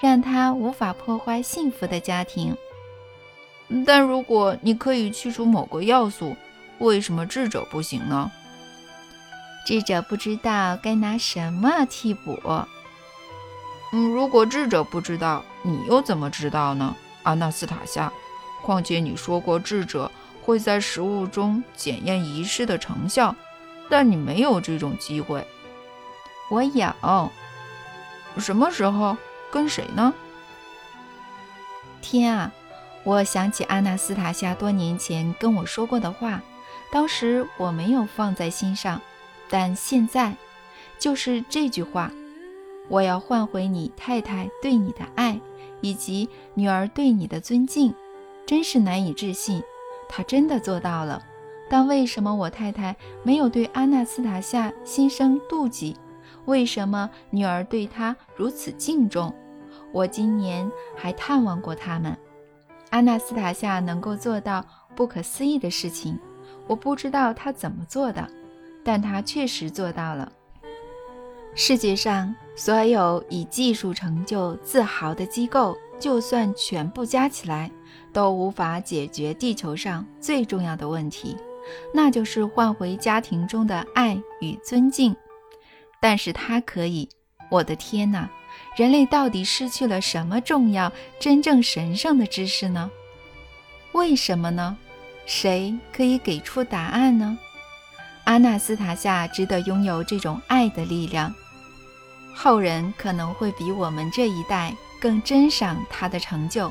[0.00, 2.56] 让他无法破坏幸福的家庭。
[3.84, 6.36] 但如果你可以去除某个要素，
[6.78, 8.30] 为什么智者不行呢？
[9.66, 12.38] 智者不知道该拿什么替补。
[13.92, 16.94] 嗯，如果智者不知道，你又怎么知道呢？
[17.24, 18.12] 阿纳斯塔夏，
[18.62, 20.10] 况且你说过智者
[20.42, 23.34] 会在食物中检验仪式的成效，
[23.88, 25.44] 但你没有这种机会。
[26.50, 27.30] 我有。
[28.38, 29.16] 什么时候？
[29.56, 30.12] 跟谁呢？
[32.02, 32.52] 天啊！
[33.04, 36.42] 我想起阿纳斯塔夏多年前跟我说过的话，
[36.92, 39.00] 当时我没有放在心上，
[39.48, 40.36] 但现在
[40.98, 42.10] 就是这句话：
[42.90, 45.40] 我要换回你太太对你的爱，
[45.80, 47.94] 以及女儿对你的尊敬。
[48.44, 49.62] 真是难以置信，
[50.06, 51.24] 她真的做到了。
[51.70, 55.96] 但为什么我太太没有对阿纳斯塔夏心生妒忌？
[56.44, 59.34] 为什么女儿对他如此敬重？
[59.96, 62.14] 我今年还探望过他们。
[62.90, 64.62] 阿纳斯塔夏能够做到
[64.94, 66.18] 不可思议的事情，
[66.66, 68.28] 我不知道他怎么做的，
[68.84, 70.30] 但他确实做到了。
[71.54, 77.70] 世界上所有以技术成就自豪的机构，就算全部加起来，
[78.12, 81.34] 都无法解决地球上最重要的问题，
[81.94, 85.16] 那就是换回家庭中的爱与尊敬。
[86.02, 87.08] 但是它可以。
[87.48, 88.28] 我的天哪！
[88.76, 92.90] 人类到底失去了什么重要、真正神圣的知识呢？
[93.92, 94.76] 为什么呢？
[95.24, 97.38] 谁可以给出答案呢？
[98.24, 101.34] 阿纳斯塔夏值得拥有这种爱的力量。
[102.34, 106.70] 后人可能会比我们这一代更珍赏他的成就。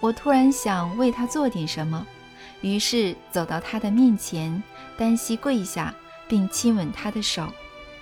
[0.00, 2.06] 我突然想为他做点什么，
[2.62, 4.62] 于是走到他的面前，
[4.96, 5.94] 单膝跪下，
[6.26, 7.52] 并亲吻他的手。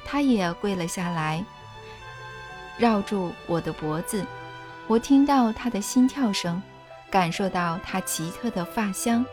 [0.04, 1.44] 他也跪了下来。
[2.78, 4.24] 绕住我的脖子，
[4.86, 6.60] 我听到他的心跳声，
[7.10, 9.24] 感受到他奇特的发香，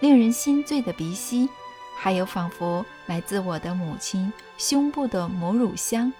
[0.00, 1.48] 令人心醉的鼻息，
[1.96, 6.12] 还有仿佛来自我的母亲胸部的母乳香。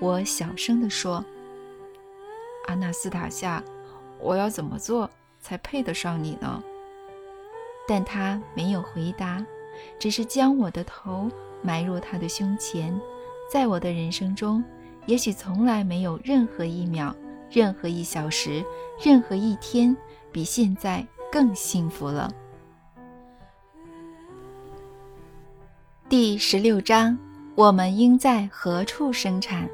[0.00, 1.24] 我小声地说
[2.68, 3.62] ：“阿纳斯塔夏，
[4.18, 5.10] 我要怎么做
[5.40, 6.62] 才配得上你呢？”
[7.86, 9.44] 但他没有回答，
[9.98, 12.98] 只是将我的头埋入他的胸前。
[13.50, 14.64] 在我的人生中。
[15.06, 17.14] 也许从来没有任何一秒、
[17.50, 18.64] 任何一小时、
[19.02, 19.94] 任何一天
[20.32, 22.32] 比现在更幸福了。
[26.08, 27.18] 第十六章：
[27.54, 29.68] 我们应在何处生产？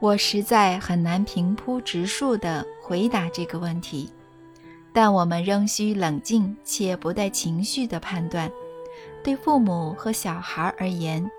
[0.00, 4.10] 我实在很难平铺直述地回答这个问题，
[4.92, 8.50] 但我们仍需冷静且不带情绪的判断。
[9.22, 11.30] 对父母和小孩而言，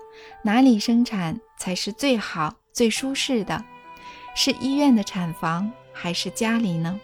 [0.42, 3.64] 哪里生产才是最好、最舒适的？
[4.34, 6.98] 是医院的产房还是家里呢？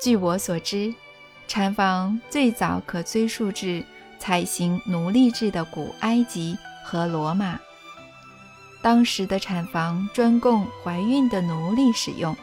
[0.00, 0.94] 据我所知，
[1.48, 3.84] 产房最早可追溯至
[4.18, 7.58] 采行奴隶制的古埃及和罗马。
[8.82, 12.36] 当时的产房专供怀孕的奴隶使用，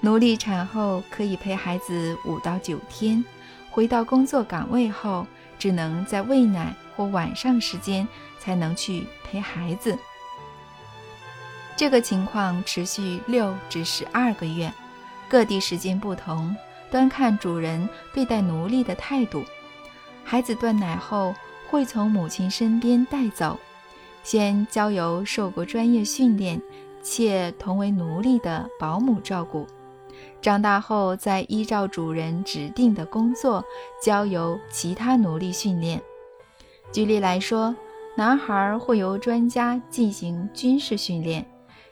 [0.00, 3.24] 奴隶产后可以陪孩子五到九天，
[3.70, 5.26] 回到工作岗位后，
[5.58, 8.06] 只能在喂奶或晚上时间。
[8.44, 9.96] 才能去陪孩子。
[11.76, 14.72] 这个情况持续六至十二个月，
[15.28, 16.54] 各地时间不同，
[16.90, 19.42] 端看主人对待奴隶的态度。
[20.22, 21.34] 孩子断奶后，
[21.70, 23.58] 会从母亲身边带走，
[24.22, 26.60] 先交由受过专业训练
[27.02, 29.66] 且同为奴隶的保姆照顾。
[30.40, 33.64] 长大后，再依照主人指定的工作，
[34.00, 36.00] 交由其他奴隶训练。
[36.92, 37.74] 举例来说。
[38.16, 41.44] 男孩会由专家进行军事训练，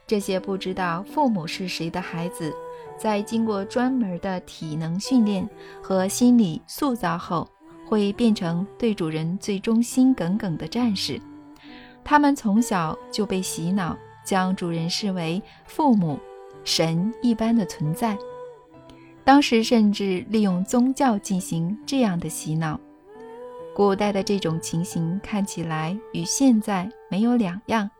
[0.06, 2.54] 这些不知道父母是谁的孩子，
[2.96, 5.48] 在经过专门的体能训练
[5.82, 7.48] 和心理塑造后，
[7.84, 11.20] 会变成对主人最忠心耿耿的战士。
[12.04, 16.20] 他们从小就被洗脑，将主人视为父母、
[16.62, 18.16] 神一般的存在。
[19.24, 22.78] 当时甚至利用宗教进行这样的洗脑。
[23.74, 27.90] 古代的这种情形看起来与现在没有两样。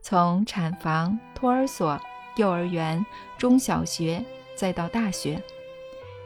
[0.00, 2.00] 从产房、托儿所、
[2.36, 3.04] 幼儿园、
[3.36, 4.24] 中小学，
[4.56, 5.40] 再到大学，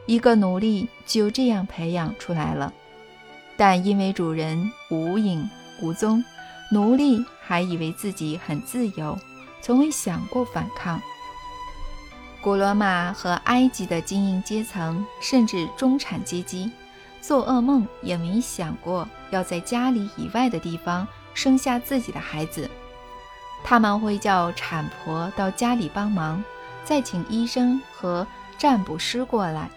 [0.05, 2.73] 一个奴隶就这样培养出来了。
[3.57, 5.47] 但因为主人无影
[5.81, 6.23] 无踪，
[6.71, 9.17] 奴隶还以为自己很自由，
[9.61, 11.01] 从未想过反抗。
[12.41, 16.71] 古罗马和埃及的精英阶层，甚至中产阶级。
[17.27, 22.69] 做噩梦也没想过要在家里以外的地方生下自己的孩子，
[23.65, 26.41] 他们会叫产婆到家里帮忙，
[26.85, 28.25] 再请医生和
[28.57, 29.69] 占卜师过来。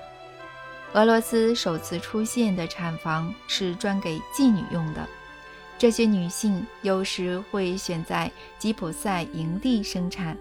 [0.92, 5.04] 俄罗斯首次出现的产房是专给妓女用的，
[5.76, 8.30] 这些女性有时会选在
[8.60, 10.36] 吉普赛营地生产，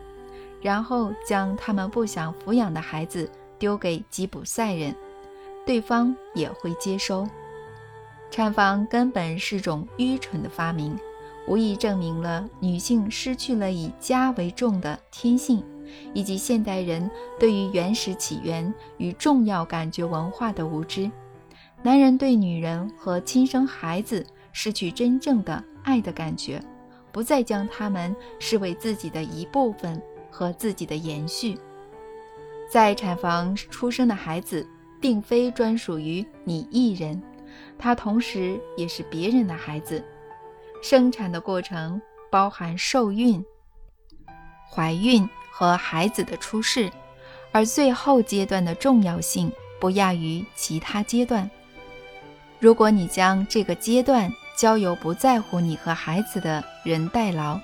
[0.61, 4.95] 然后将他们不想抚养的孩子丢给吉普赛人。
[5.65, 7.27] 对方也会接收。
[8.31, 10.97] 产房根本是种愚蠢的发明，
[11.47, 15.63] 无疑证明了女性失去了以家为重的天性，
[16.13, 21.09] 以及现代人对于原始起源与重要感觉文化的无知。
[21.81, 26.61] 男人对女人和亲生孩子失去真正的爱的感觉，
[27.11, 29.99] 不再将他们视为自己的一部分
[30.29, 31.57] 和自己的延续。
[32.69, 34.67] 在产房出生的孩子。
[35.01, 37.21] 并非专属于你一人，
[37.77, 40.03] 他同时也是别人的孩子。
[40.81, 43.43] 生产的过程包含受孕、
[44.69, 46.89] 怀孕和孩子的出世，
[47.51, 51.49] 而最后阶段的重要性不亚于其他阶段。
[52.59, 57.59] 如果你将这个阶段交由不在乎你和孩子的人代劳，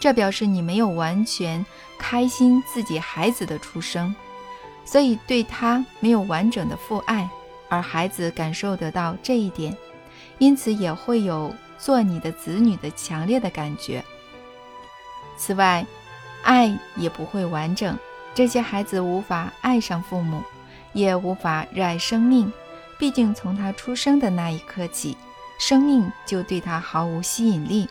[0.00, 1.64] 这表示你没有完全
[1.98, 4.14] 开心自己孩子的出生，
[4.84, 7.28] 所以对他没有完整的父爱，
[7.68, 9.76] 而孩子感受得到这一点，
[10.38, 14.04] 因此也会有做你的子女的强烈的感觉。
[15.36, 15.86] 此外，
[16.42, 17.96] 爱也不会完整，
[18.34, 20.42] 这些孩子无法爱上父母，
[20.92, 22.52] 也无法热爱生命。
[22.98, 25.16] 毕竟，从他出生的那一刻起，
[25.58, 27.88] 生命就对他毫无吸引力。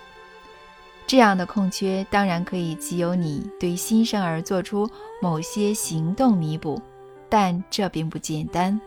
[1.11, 4.89] 这样的空缺，当然可以藉由你对新生儿做出
[5.21, 6.81] 某些行动弥补，
[7.27, 8.79] 但这并不简单。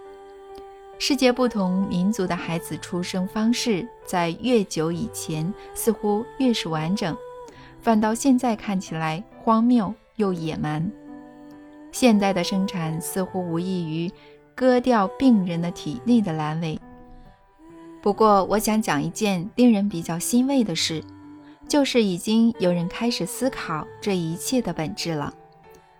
[0.99, 7.14] 世界不同民族的孩子出生方式，在越久以前似乎越是完整。
[7.83, 10.91] 反倒现在看起来荒谬又野蛮。
[11.93, 14.11] 现代的生产似乎无异于
[14.55, 16.81] 割掉病人的体内的阑尾。
[18.01, 21.05] 不过，我想讲一件令人比较欣慰的事，
[21.69, 25.35] 就是已经有人开始思考这一切的本质了。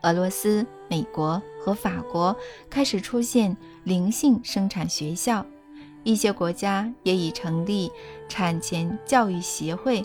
[0.03, 2.37] 俄罗斯、美国和法国
[2.69, 5.45] 开始出现灵性生产学校，
[6.03, 7.91] 一些国家也已成立
[8.29, 10.05] 产前教育协会。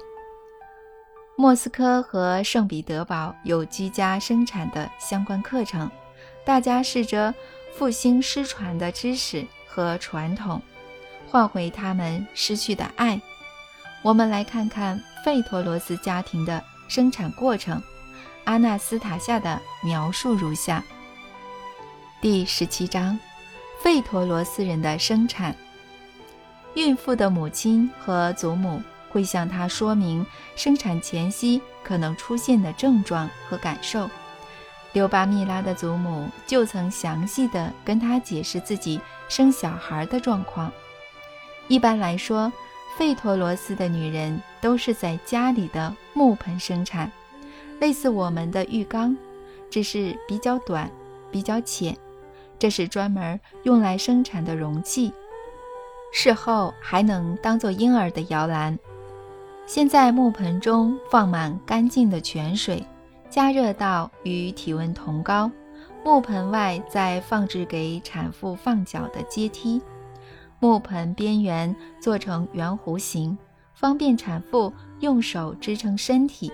[1.36, 5.90] 莫斯科和圣彼得堡有居家生产的相关课程，
[6.46, 7.34] 大家试着
[7.74, 10.62] 复兴失传的知识和传统，
[11.30, 13.22] 换回他们失去的爱。
[14.02, 17.82] 我们来看看费托罗斯家庭的生产过程。
[18.46, 20.84] 阿纳斯塔夏的描述如下：
[22.22, 23.20] 第十七章，
[23.82, 25.56] 费托罗斯人的生产。
[26.76, 28.82] 孕妇的母亲和祖母。
[29.12, 30.24] 会向他说明
[30.56, 34.08] 生产前夕可能出现的症状和感受。
[34.94, 40.72] 刘巴密拉的祖母就曾详细地跟他解释自己生小孩的状况。
[41.68, 42.54] 一般来说，
[43.00, 47.10] 费托罗斯的女人都是在家里的木盆生产，
[47.80, 49.16] 类似我们的浴缸，
[49.70, 50.92] 只是比较短、
[51.32, 51.96] 比较浅。
[52.60, 55.14] 这是专门用来生产的容器，
[56.12, 58.78] 事后还能当做婴儿的摇篮。
[59.66, 62.86] 先在木盆中放满干净的泉水，
[63.30, 65.50] 加热到与体温同高。
[66.04, 69.82] 木盆外再放置给产妇放脚的阶梯，
[70.60, 73.38] 木盆边缘做成圆弧形，
[73.74, 76.52] 方便产妇用手支撑身体。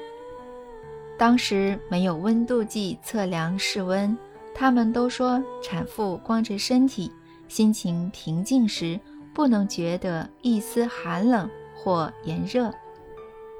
[1.17, 4.17] 当时没有温度计测量室温，
[4.53, 7.11] 他们都说产妇光着身体，
[7.47, 8.99] 心情平静时
[9.33, 12.71] 不能觉得一丝寒冷或炎热。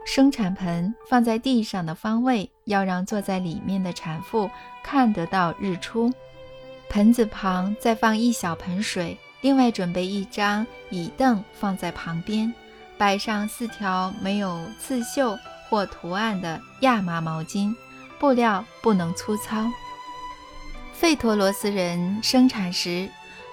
[0.06, 4.48] 生产盆放在地上的方位，要让坐在里面的产妇
[4.84, 6.14] 看得到日出。
[6.90, 12.52] 盆子旁再放一小盆水，另外准备一张椅凳放在旁边，
[12.98, 15.38] 摆上四条没有刺绣
[15.70, 17.72] 或图案的亚麻毛巾，
[18.18, 19.64] 布料不能粗糙。
[20.94, 23.08] 费托罗斯人生产时，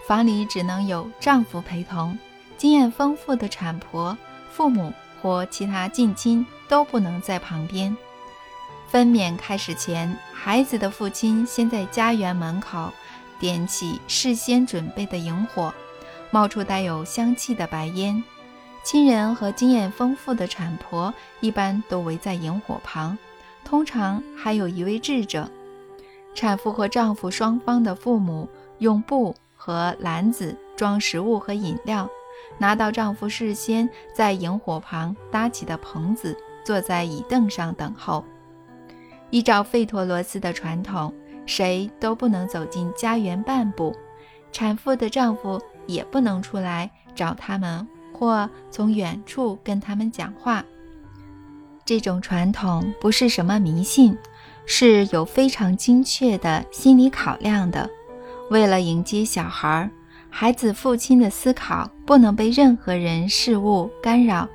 [0.08, 2.18] 房里只能有丈夫陪同，
[2.56, 4.16] 经验丰富的产婆、
[4.50, 4.90] 父母。
[5.20, 7.96] 或其他近亲都不能在旁边。
[8.88, 12.90] 分娩开始前，孩子的父亲先在家园门口
[13.38, 15.72] 点起事先准备的萤火，
[16.32, 18.20] 冒出带有香气的白烟。
[18.82, 23.16] 亲人和经验丰富的产婆一般都围在萤火旁，
[23.64, 25.48] 通常还有一位智者。
[26.34, 32.08] 产妇和丈夫双方的父母用布和篮子装食物和饮料。
[32.58, 38.24] 拿到丈夫事先在萤火旁搭起的棚子，坐在椅凳上等候。
[39.30, 41.12] 依照费托罗斯的传统，
[41.46, 43.94] 谁都不能走进家园半步，
[44.50, 50.64] 产妇的丈夫也不能出来找他们或从远处跟他们讲话。
[51.84, 54.16] 这种传统不是什么迷信，
[54.66, 57.88] 是有非常精确的心理考量的。
[58.50, 59.90] 为了迎接小孩。
[60.34, 64.48] 孩子父亲的思考不能被任何人事物干扰，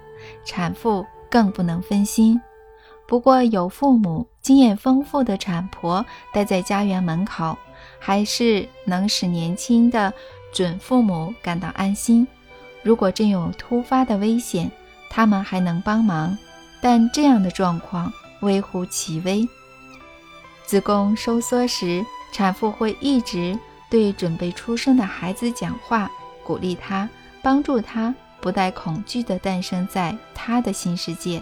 [0.43, 2.41] 产妇更不能分心。
[3.07, 6.03] 不过，有父母经验丰富的产婆
[6.33, 7.55] 待在家园门口，
[7.99, 10.11] 还是能使年轻的
[10.57, 12.27] 准父母感到安心。
[12.81, 14.71] 如果真有突发的危险，
[15.07, 16.35] 他们还能帮忙，
[16.81, 19.47] 但这样的状况微乎其微。
[20.65, 23.55] 子宫收缩时，产妇会一直。
[23.89, 26.11] 对准备出生的孩子讲话，
[26.43, 27.07] 鼓励他，
[27.43, 31.39] 帮助他不带恐惧地诞生在他的新世界。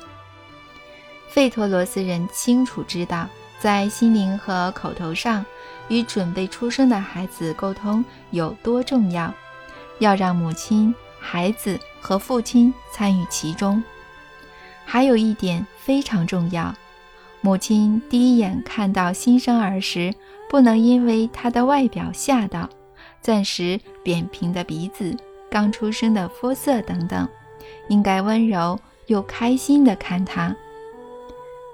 [1.29, 3.27] 费托罗斯人清楚知道，
[3.59, 5.43] 在心灵和口头上
[5.89, 9.33] 与准备出生的孩子沟通有多重要。
[9.99, 13.81] 要让母亲、孩子和父亲参与其中。
[14.83, 16.75] 还有一点非常重要：
[17.39, 20.13] 母亲第一眼看到新生儿时，
[20.49, 22.69] 不能因为他的外表吓到，
[23.21, 25.15] 暂时扁平的鼻子、
[25.49, 27.27] 刚出生的肤色等等，
[27.87, 28.77] 应该温柔
[29.07, 30.55] 又开心地看他。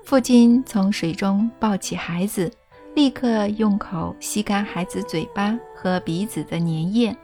[0.06, 2.52] 父亲从水中抱起孩子，
[2.94, 7.16] 立刻用口吸干孩子嘴巴和鼻子的粘液，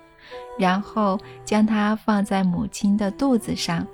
[0.57, 3.86] 然后将它放在母亲的肚子上。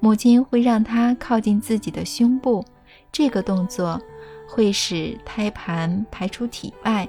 [0.00, 2.64] 母亲会让他靠近自己的胸部，
[3.10, 4.00] 这个动作
[4.46, 7.08] 会使胎盘排出体外。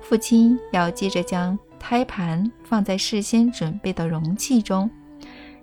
[0.00, 4.88] 父亲要接着将胎盘放在事先准备的容器中，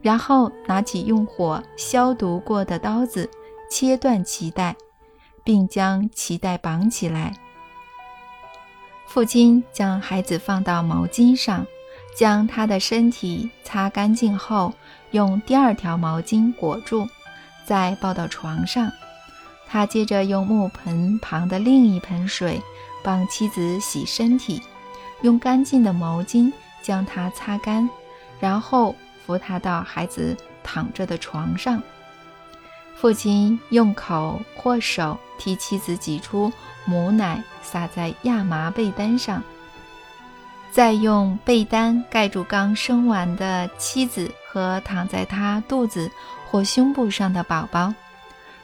[0.01, 3.29] 然后拿起用火消毒过的刀子。
[3.67, 4.75] 切断脐带，
[5.43, 7.33] 并将脐带绑起来。
[9.07, 11.65] 父亲将孩子放到毛巾上，
[12.15, 14.73] 将他的身体擦干净后，
[15.11, 17.07] 用第二条毛巾裹住，
[17.65, 18.91] 再抱到床上。
[19.67, 22.61] 他接着用木盆旁的另一盆水
[23.03, 24.61] 帮妻子洗身体，
[25.21, 26.51] 用干净的毛巾
[26.81, 27.89] 将她擦干，
[28.39, 28.95] 然后
[29.25, 31.81] 扶她到孩子躺着的床上。
[32.95, 36.51] 父亲用口或手替妻子挤出
[36.85, 39.43] 母奶，撒在亚麻被单上，
[40.71, 46.09] 再用被单盖住刚生完的妻子和躺在他肚子
[46.49, 47.93] 或胸部上的宝宝。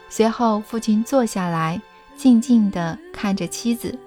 [0.08, 1.80] 随后，父亲坐下来，
[2.16, 3.98] 静静地看着妻子。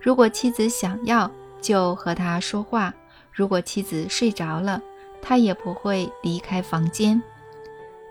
[0.00, 2.92] 如果妻子想要，就和他说话；
[3.32, 4.82] 如果妻子睡着了，
[5.22, 7.22] 他也不会离开房间。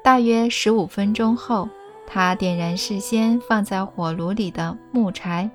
[0.01, 1.67] 大约十五分钟后，
[2.13, 5.49] 他点燃事先放在火炉里的木柴。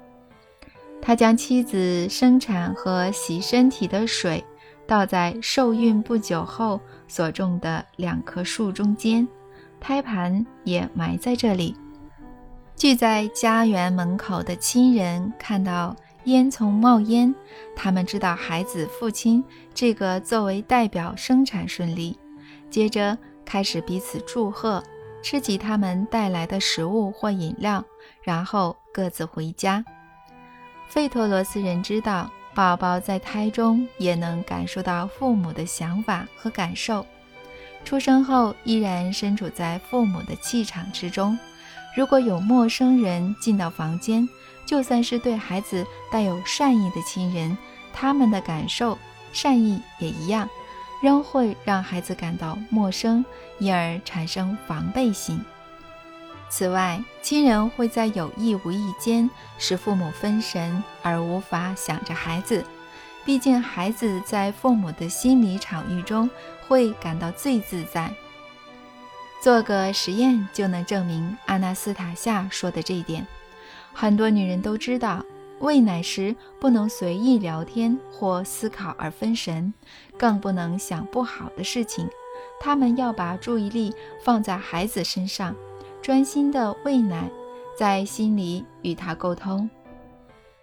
[1.02, 4.42] 他将妻子生产和洗身体的水
[4.86, 9.28] 倒在受孕不久后所种的两棵树中间，
[9.78, 11.76] 胎盘也埋在这里。
[12.74, 15.94] 聚在家园门口的亲人看到
[16.24, 17.34] 烟囱冒烟，
[17.76, 19.44] 他们知道孩子父亲
[19.74, 22.18] 这个作为代表生产顺利。
[22.70, 23.18] 接着。
[23.48, 24.82] 开始彼此祝贺，
[25.22, 27.84] 吃起他们带来的食物或饮料，
[28.22, 29.84] 然后各自回家。
[30.88, 37.04] 费托罗斯人知道，宝宝在胎中也能感受到父母的想法和感受，
[37.84, 41.36] 出生后依然身处在父母的气场之中。
[41.96, 44.28] 如果有陌生人进到房间，
[44.64, 47.56] 就算是对孩子带有善意的亲人，
[47.92, 48.96] 他们的感受
[49.32, 50.48] 善意也一样。
[51.02, 53.24] 仍会让孩子感到陌生，
[53.58, 55.40] 因而产生防备心。
[56.48, 59.28] 此外，亲人会在有意无意间
[59.58, 62.64] 使父母分神，而无法想着孩子。
[63.24, 66.30] 毕竟，孩子在父母的心理场域中
[66.66, 68.10] 会感到最自在。
[69.42, 73.26] 做个实验就能证明阿纳斯塔夏说的这一点。
[73.92, 75.24] 很多女人都知道。
[75.60, 79.72] 喂奶时不能随意聊天或思考而分神，
[80.18, 82.08] 更不能想不好的事情。
[82.60, 85.54] 他们要把注意力放在孩子身上，
[86.00, 87.30] 专心的喂奶，
[87.78, 89.68] 在心里与他沟通。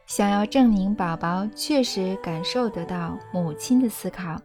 [0.05, 4.39] 想要证明宝宝确实感受得到母亲的思考，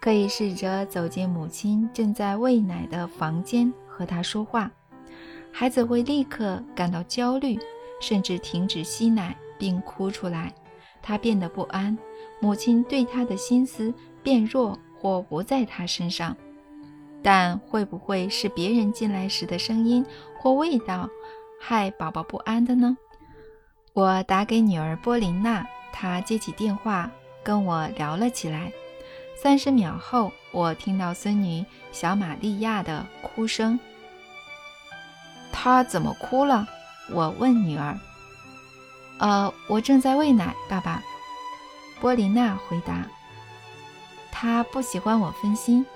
[0.00, 4.70] 可以试着走进母亲正在喂奶的房间和她说话。
[5.52, 7.58] 孩子会立刻感到焦虑，
[8.00, 9.36] 甚至停止吸奶。
[9.56, 10.52] 并哭出来，
[11.00, 11.96] 他变得不安。
[12.40, 13.94] 母亲对他的心思
[14.24, 16.36] 变弱或不在他身上，
[17.22, 20.04] 但会不会是别人进来时的声音
[20.40, 21.08] 或味道
[21.60, 22.96] 害宝宝不安的呢？
[23.92, 27.08] 我打给女儿波琳娜，她接起电话
[27.44, 28.72] 跟我聊了起来。
[29.36, 33.78] 三十秒后，我听到孙女小玛利亚的哭声。
[35.52, 36.66] 她怎么哭了？
[37.12, 37.98] 我问女儿。
[39.18, 41.02] 呃，我正在喂奶，爸爸。
[42.00, 43.06] 波琳娜回答。
[44.36, 45.86] 他不喜欢我分心。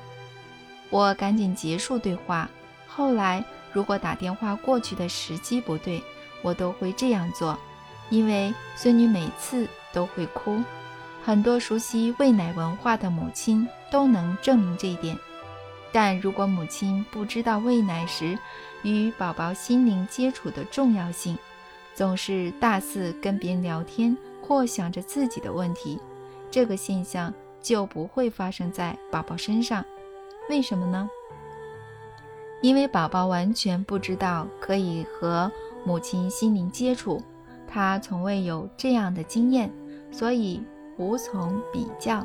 [0.91, 2.49] 我赶紧结束对话。
[2.87, 6.01] 后来，如果打电话过去的时机不对，
[6.41, 7.59] 我都会这样做，
[8.11, 10.63] 因为孙女每次都会哭。
[11.25, 15.19] 很多熟悉喂奶文化的母亲都能证明这一点。
[15.91, 18.39] 但如果母亲不知道喂奶时
[18.83, 21.37] 与宝宝心灵接触的重要性，
[21.93, 25.99] 总是大肆跟别人聊天或想着自己的问题，
[26.51, 27.35] 这个现象
[27.69, 29.85] 就不会发生在宝宝身上。
[30.49, 31.07] 为什么呢？
[32.63, 35.53] 因为宝宝完全不知道可以和
[35.85, 37.23] 母亲心灵接触，
[37.67, 39.71] 他从未有这样的经验，
[40.11, 40.65] 所以
[40.97, 42.25] 无从比较。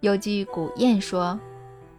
[0.00, 1.38] 有句古谚说：“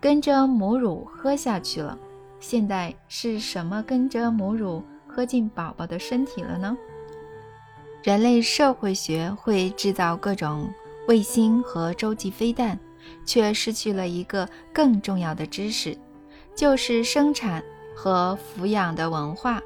[0.01, 1.95] 跟着母乳喝下去了。
[2.39, 6.76] 现在是什么跟着母乳喝进宝宝的身体了呢？
[8.01, 10.68] 人类社会学会制造各种
[11.10, 12.80] 卫星和洲际飞弹，
[13.26, 15.97] 却失去了一个更重要的知识，
[16.55, 17.64] 就是生产
[17.95, 19.60] 和抚养的文化，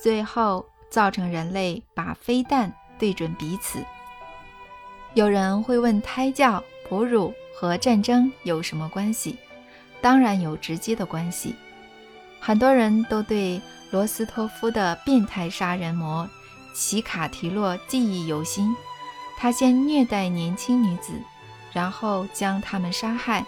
[0.00, 3.80] 最后造成人类把飞弹对准彼此。
[5.14, 9.36] 有人会问：胎教、哺乳和战争有什么关系？
[10.00, 11.56] 当然有直接的关系。
[12.38, 13.60] 很多人都对
[13.90, 16.30] 罗斯托夫的变态杀人魔
[16.72, 18.72] 齐卡提洛记忆犹新。
[19.40, 21.12] 他先虐待年轻女子，
[21.72, 23.46] 然后将她们杀害。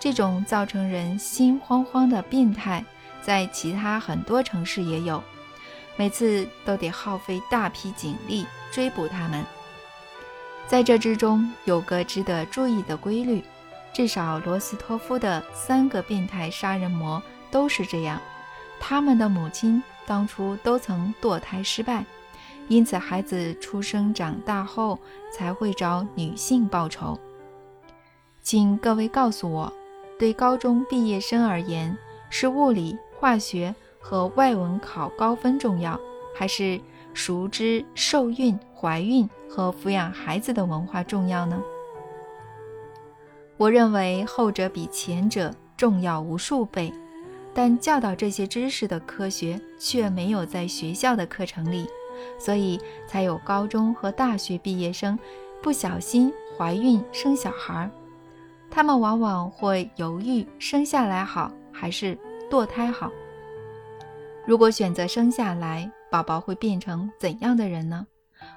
[0.00, 2.82] 这种造成人心慌慌的变态，
[3.22, 5.22] 在其他很多城市也有，
[5.96, 9.44] 每次都得耗费大批警力追捕他们。
[10.66, 13.44] 在这之中有个值得注意的规律，
[13.92, 17.22] 至少罗斯托夫的三个变态杀人魔。
[17.48, 18.20] 都是这样，
[18.80, 22.04] 他们的母亲当初都曾堕胎失败，
[22.68, 24.98] 因此孩子出生长大后
[25.32, 27.18] 才会找女性报仇。
[28.42, 29.72] 请各位告诉我，
[30.18, 31.96] 对高中毕业生而言，
[32.30, 35.98] 是物理、化学和外文考高分重要，
[36.34, 36.80] 还是
[37.14, 41.62] 熟知受孕、怀孕和抚养孩子的文化重要呢？
[43.56, 46.92] 我认为后者比前者重要无数倍。
[47.54, 51.88] 但教导这些知识的科学却没有在学校的课程里，
[52.38, 55.18] 所以才有高中和大学毕业生
[55.62, 57.90] 不小心怀孕生小孩。
[58.70, 62.18] 他们往往会犹豫生下来好还是
[62.50, 63.10] 堕胎好。
[64.44, 68.06] 如果选择生下来，宝宝会变成怎样的人呢？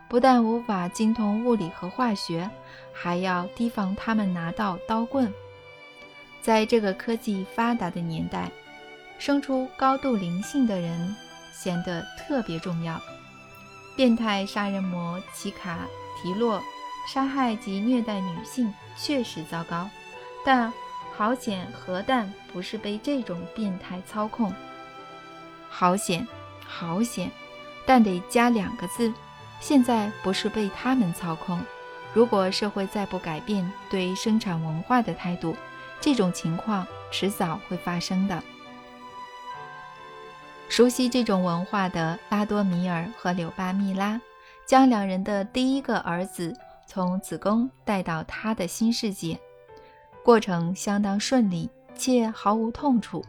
[0.09, 2.49] 不但无法精通物理和化学，
[2.93, 5.31] 还要提防他们拿到刀棍。
[6.41, 8.51] 在这个科技发达的年代。
[9.21, 11.13] 生出高度灵性的人
[11.51, 12.97] 显得特别重要。
[13.99, 15.79] 变态杀人魔奇卡
[16.15, 16.63] 提洛
[17.05, 19.89] 杀害及虐待女性确实糟糕，
[20.45, 20.71] 但
[21.17, 24.53] 好险核弹不是被这种变态操控。
[25.67, 26.25] 好险，
[26.65, 27.29] 好险，
[27.85, 29.13] 但得加两个字：
[29.59, 31.61] 现在不是被他们操控。
[32.13, 35.57] 如果社会再不改变对生产文化的态度，
[35.99, 38.41] 这种情况迟早会发生的。
[40.69, 44.21] 熟悉这种文化的拉多米尔和柳巴密拉，
[44.67, 46.55] 将两人的第一个儿子
[46.85, 49.37] 从子宫带到他的新世界，
[50.23, 53.25] 过程相当顺利且毫无痛楚，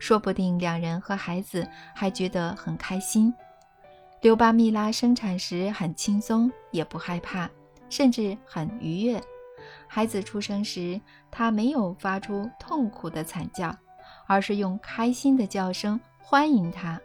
[0.00, 3.32] 说不定两人和孩子还觉得很开心。
[4.20, 7.48] 柳巴密拉生产时很轻松，也不害怕，
[7.88, 9.22] 甚至很愉悦。
[9.86, 13.74] 孩子出生时，他没有发出痛苦的惨叫，
[14.26, 15.98] 而是用开心的叫声。
[16.30, 16.96] 欢迎他，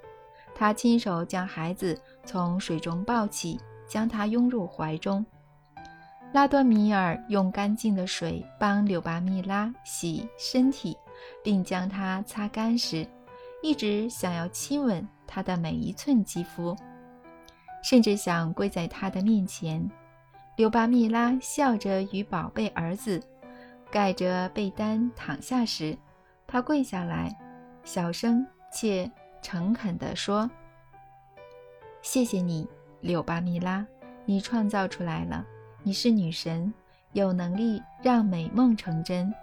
[0.54, 5.26] 他亲手将孩子从水中抱起，将他拥入怀中。
[6.32, 10.96] 拉多米尔用干净的水帮柳巴密拉洗身体，
[11.44, 13.04] 并将她擦干时，
[13.64, 16.78] 一直想要亲吻她的每一寸肌肤，
[17.84, 19.90] 甚至想跪在她的面前。
[20.56, 23.20] 柳巴密拉笑着与宝贝儿子
[23.90, 25.98] 盖着被单躺下时，
[26.46, 27.36] 他跪下来，
[27.84, 28.46] 小声。
[28.76, 29.10] 且
[29.42, 30.52] 诚恳地说
[32.04, 32.68] ：“谢谢你，
[33.00, 33.88] 柳巴米拉，
[34.26, 35.46] 你创造出来了。
[35.82, 36.74] 你是女神，
[37.14, 39.34] 有能力让美梦成真。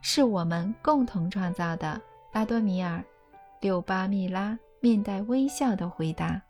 [0.00, 2.00] 是我们共同创造的。”
[2.32, 3.04] 拉多米尔，
[3.60, 6.40] 柳巴米拉面带微笑地回答。